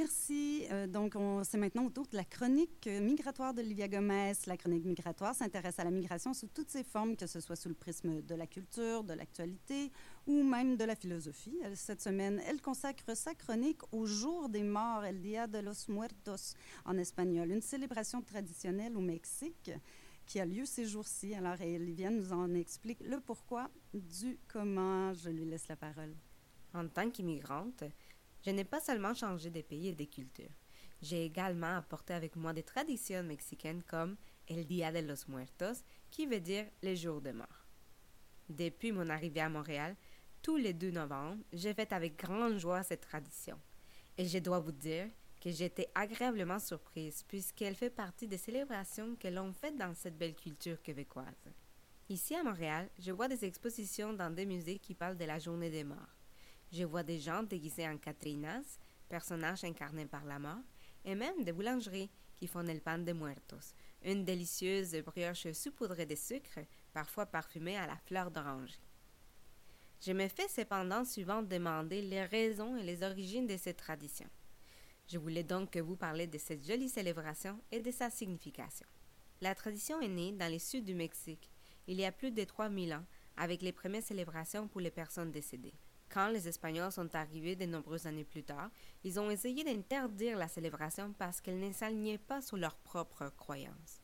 [0.01, 0.67] Merci.
[0.73, 4.35] Euh, donc, on- c'est maintenant au tour de la chronique euh, migratoire d'Olivia Gomez.
[4.47, 7.71] La chronique migratoire s'intéresse à la migration sous toutes ses formes, que ce soit sous
[7.71, 9.91] le prisme de la culture, de l'actualité
[10.27, 11.59] ou même de la philosophie.
[11.75, 16.53] Cette semaine, elle consacre sa chronique au jour des morts, El Día de los Muertos
[16.85, 19.71] en espagnol, une célébration traditionnelle au Mexique
[20.27, 21.33] qui a lieu ces jours-ci.
[21.35, 25.15] Alors, Olivia nous en explique le pourquoi du comment.
[25.15, 26.15] Je lui laisse la parole.
[26.75, 27.85] En tant qu'immigrante,
[28.47, 30.51] je n'ai pas seulement changé de pays et de culture.
[31.03, 34.17] J'ai également apporté avec moi des traditions mexicaines comme
[34.49, 35.83] El Día de los Muertos,
[36.13, 37.67] qui veut dire les jours de mort.
[38.49, 39.97] Depuis mon arrivée à Montréal,
[40.43, 43.59] tous les 2 novembre, j'ai fait avec grande joie cette tradition.
[44.17, 45.09] Et je dois vous dire
[45.41, 50.37] que j'étais agréablement surprise puisqu'elle fait partie des célébrations que l'on fait dans cette belle
[50.37, 51.51] culture québécoise.
[52.09, 55.71] Ici à Montréal, je vois des expositions dans des musées qui parlent de la journée
[55.71, 56.16] des morts.
[56.77, 60.61] Je vois des gens déguisés en Catrinas, personnages incarnés par la mort,
[61.07, 63.73] et même des boulangeries qui font el pan de muertos,
[64.03, 66.59] une délicieuse brioche saupoudrée de sucre,
[66.93, 68.79] parfois parfumée à la fleur d'oranger.
[70.03, 74.29] Je me fais cependant souvent demander les raisons et les origines de cette tradition.
[75.09, 78.87] Je voulais donc que vous parler de cette jolie célébration et de sa signification.
[79.41, 81.51] La tradition est née dans le sud du Mexique,
[81.87, 83.07] il y a plus de 3000 ans,
[83.39, 85.75] avec les premières célébrations pour les personnes décédées.
[86.09, 88.71] Quand les Espagnols sont arrivés de nombreuses années plus tard,
[89.05, 94.01] ils ont essayé d'interdire la célébration parce qu'elle ne s'alignait pas sur leurs propres croyances.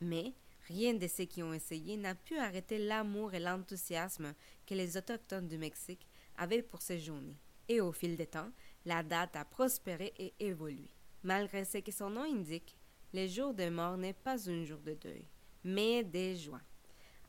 [0.00, 0.34] Mais
[0.66, 4.34] rien de ceux qui ont essayé n'a pu arrêter l'amour et l'enthousiasme
[4.66, 7.38] que les Autochtones du Mexique avaient pour ces journées.
[7.68, 8.50] Et au fil des temps,
[8.84, 10.90] la date a prospéré et évolué.
[11.22, 12.76] Malgré ce que son nom indique,
[13.12, 15.26] le jour de mort n'est pas un jour de deuil,
[15.64, 16.60] mais de joie.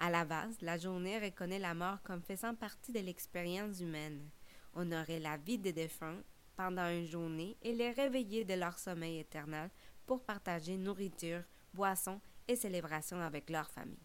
[0.01, 4.29] À la base, la journée reconnaît la mort comme faisant partie de l'expérience humaine.
[4.73, 6.23] Honorer la vie des défunts
[6.55, 9.69] pendant une journée et les réveiller de leur sommeil éternel
[10.05, 11.43] pour partager nourriture,
[11.73, 13.99] boissons et célébrations avec leur famille.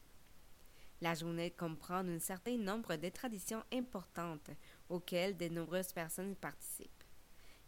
[1.01, 4.51] La journée comprend un certain nombre de traditions importantes
[4.89, 7.05] auxquelles de nombreuses personnes participent.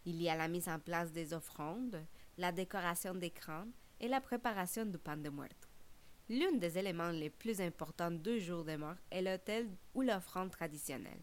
[0.04, 2.04] Il y a la mise en place des offrandes,
[2.38, 5.65] la décoration des crânes et la préparation du pan de muerto.
[6.28, 11.22] L'un des éléments les plus importants du jour de mort est l'autel ou l'offrande traditionnelle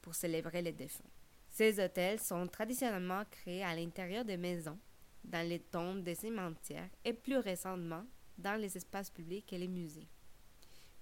[0.00, 1.10] pour célébrer les défunts.
[1.48, 4.78] Ces hôtels sont traditionnellement créés à l'intérieur des maisons,
[5.24, 8.04] dans les tombes des cimetières et plus récemment
[8.38, 10.06] dans les espaces publics et les musées.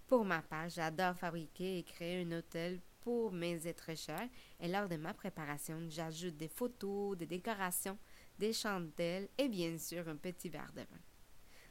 [0.07, 4.29] Pour ma part, j'adore fabriquer et créer un hôtel pour mes êtres chers
[4.59, 7.99] et lors de ma préparation, j'ajoute des photos, des décorations,
[8.39, 11.01] des chandelles et bien sûr un petit verre de vin.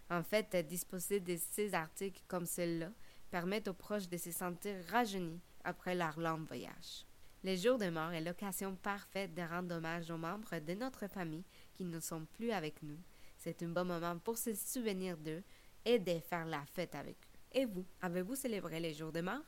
[0.09, 2.91] En fait, disposer de ces articles comme ceux-là
[3.31, 7.05] permettent aux proches de se sentir rajeunis après leur long voyage.
[7.43, 11.43] Le jour de mort est l'occasion parfaite de rendre hommage aux membres de notre famille
[11.73, 12.99] qui ne sont plus avec nous.
[13.37, 15.43] C'est un bon moment pour se souvenir d'eux
[15.83, 17.59] et de faire la fête avec eux.
[17.59, 19.43] Et vous, avez-vous célébré les jours de mort?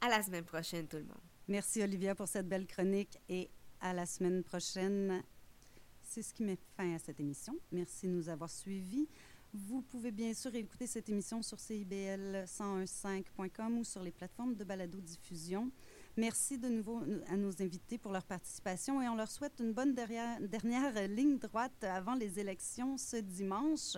[0.00, 1.16] À la semaine prochaine, tout le monde.
[1.48, 5.22] Merci Olivia pour cette belle chronique et à la semaine prochaine.
[6.02, 7.58] C'est ce qui met fin à cette émission.
[7.72, 9.08] Merci de nous avoir suivis.
[9.58, 15.70] Vous pouvez bien sûr écouter cette émission sur CIBL1015.com ou sur les plateformes de balado-diffusion.
[16.18, 17.00] Merci de nouveau
[17.30, 21.84] à nos invités pour leur participation et on leur souhaite une bonne dernière, ligne droite
[21.84, 23.96] avant les élections ce dimanche.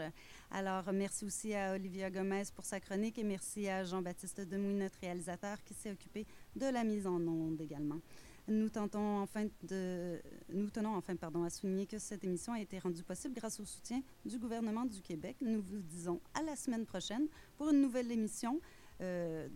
[0.52, 5.00] Alors, merci aussi à Olivia Gomez pour sa chronique et merci à Jean-Baptiste Demouy, notre
[5.00, 7.98] réalisateur, qui s'est occupé de la mise en onde également.
[8.48, 12.78] Nous, tentons enfin de, nous tenons enfin pardon, à souligner que cette émission a été
[12.78, 15.36] rendue possible grâce au soutien du gouvernement du Québec.
[15.42, 17.28] Nous vous disons à la semaine prochaine
[17.58, 18.60] pour une nouvelle émission
[19.02, 19.48] euh,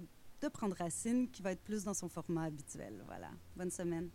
[0.42, 3.02] de Prendre Racine qui va être plus dans son format habituel.
[3.06, 3.30] Voilà.
[3.56, 4.10] Bonne semaine.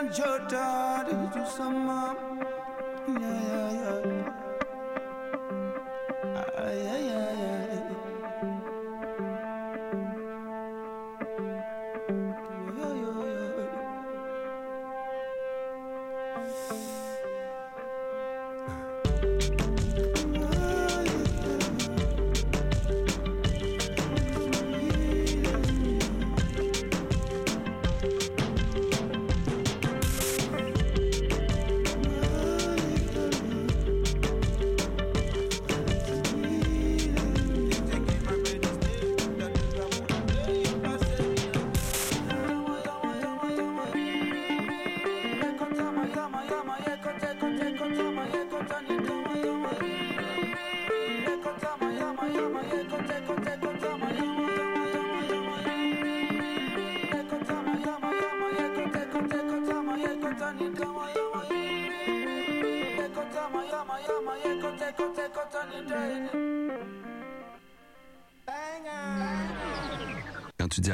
[0.00, 2.09] around your daddy, did you summer?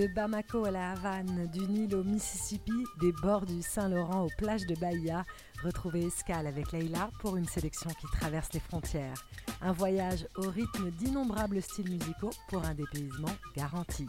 [0.00, 2.72] De Bamako à la Havane, du Nil au Mississippi,
[3.02, 5.26] des bords du Saint-Laurent aux plages de Bahia,
[5.62, 9.26] retrouvez Escale avec Leila pour une sélection qui traverse les frontières.
[9.60, 14.06] Un voyage au rythme d'innombrables styles musicaux pour un dépaysement garanti.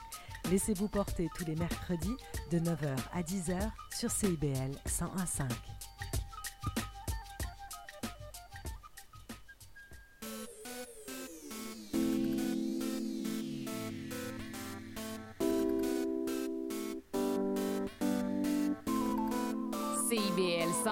[0.49, 2.15] Laissez-vous porter tous les mercredis
[2.51, 3.59] de 9h à 10h
[3.93, 6.20] sur CIBL 101.5.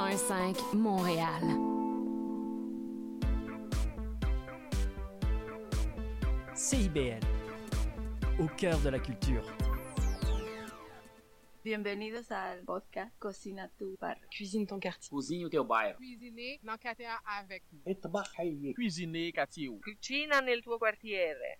[0.09, 1.43] 1015 Montréal.
[6.55, 7.19] CIBL,
[8.39, 9.43] au cœur de la culture.
[11.63, 14.17] Bienvenidos al podcast Cocina tu bar.
[14.31, 15.11] Cuisine ton quartier.
[15.11, 15.97] Cozinha o teu bairro.
[15.97, 17.63] Cuisiner na catea avec.
[18.73, 19.69] Cuisiner quartier.
[19.83, 21.59] Cucina nel tuo quartiere.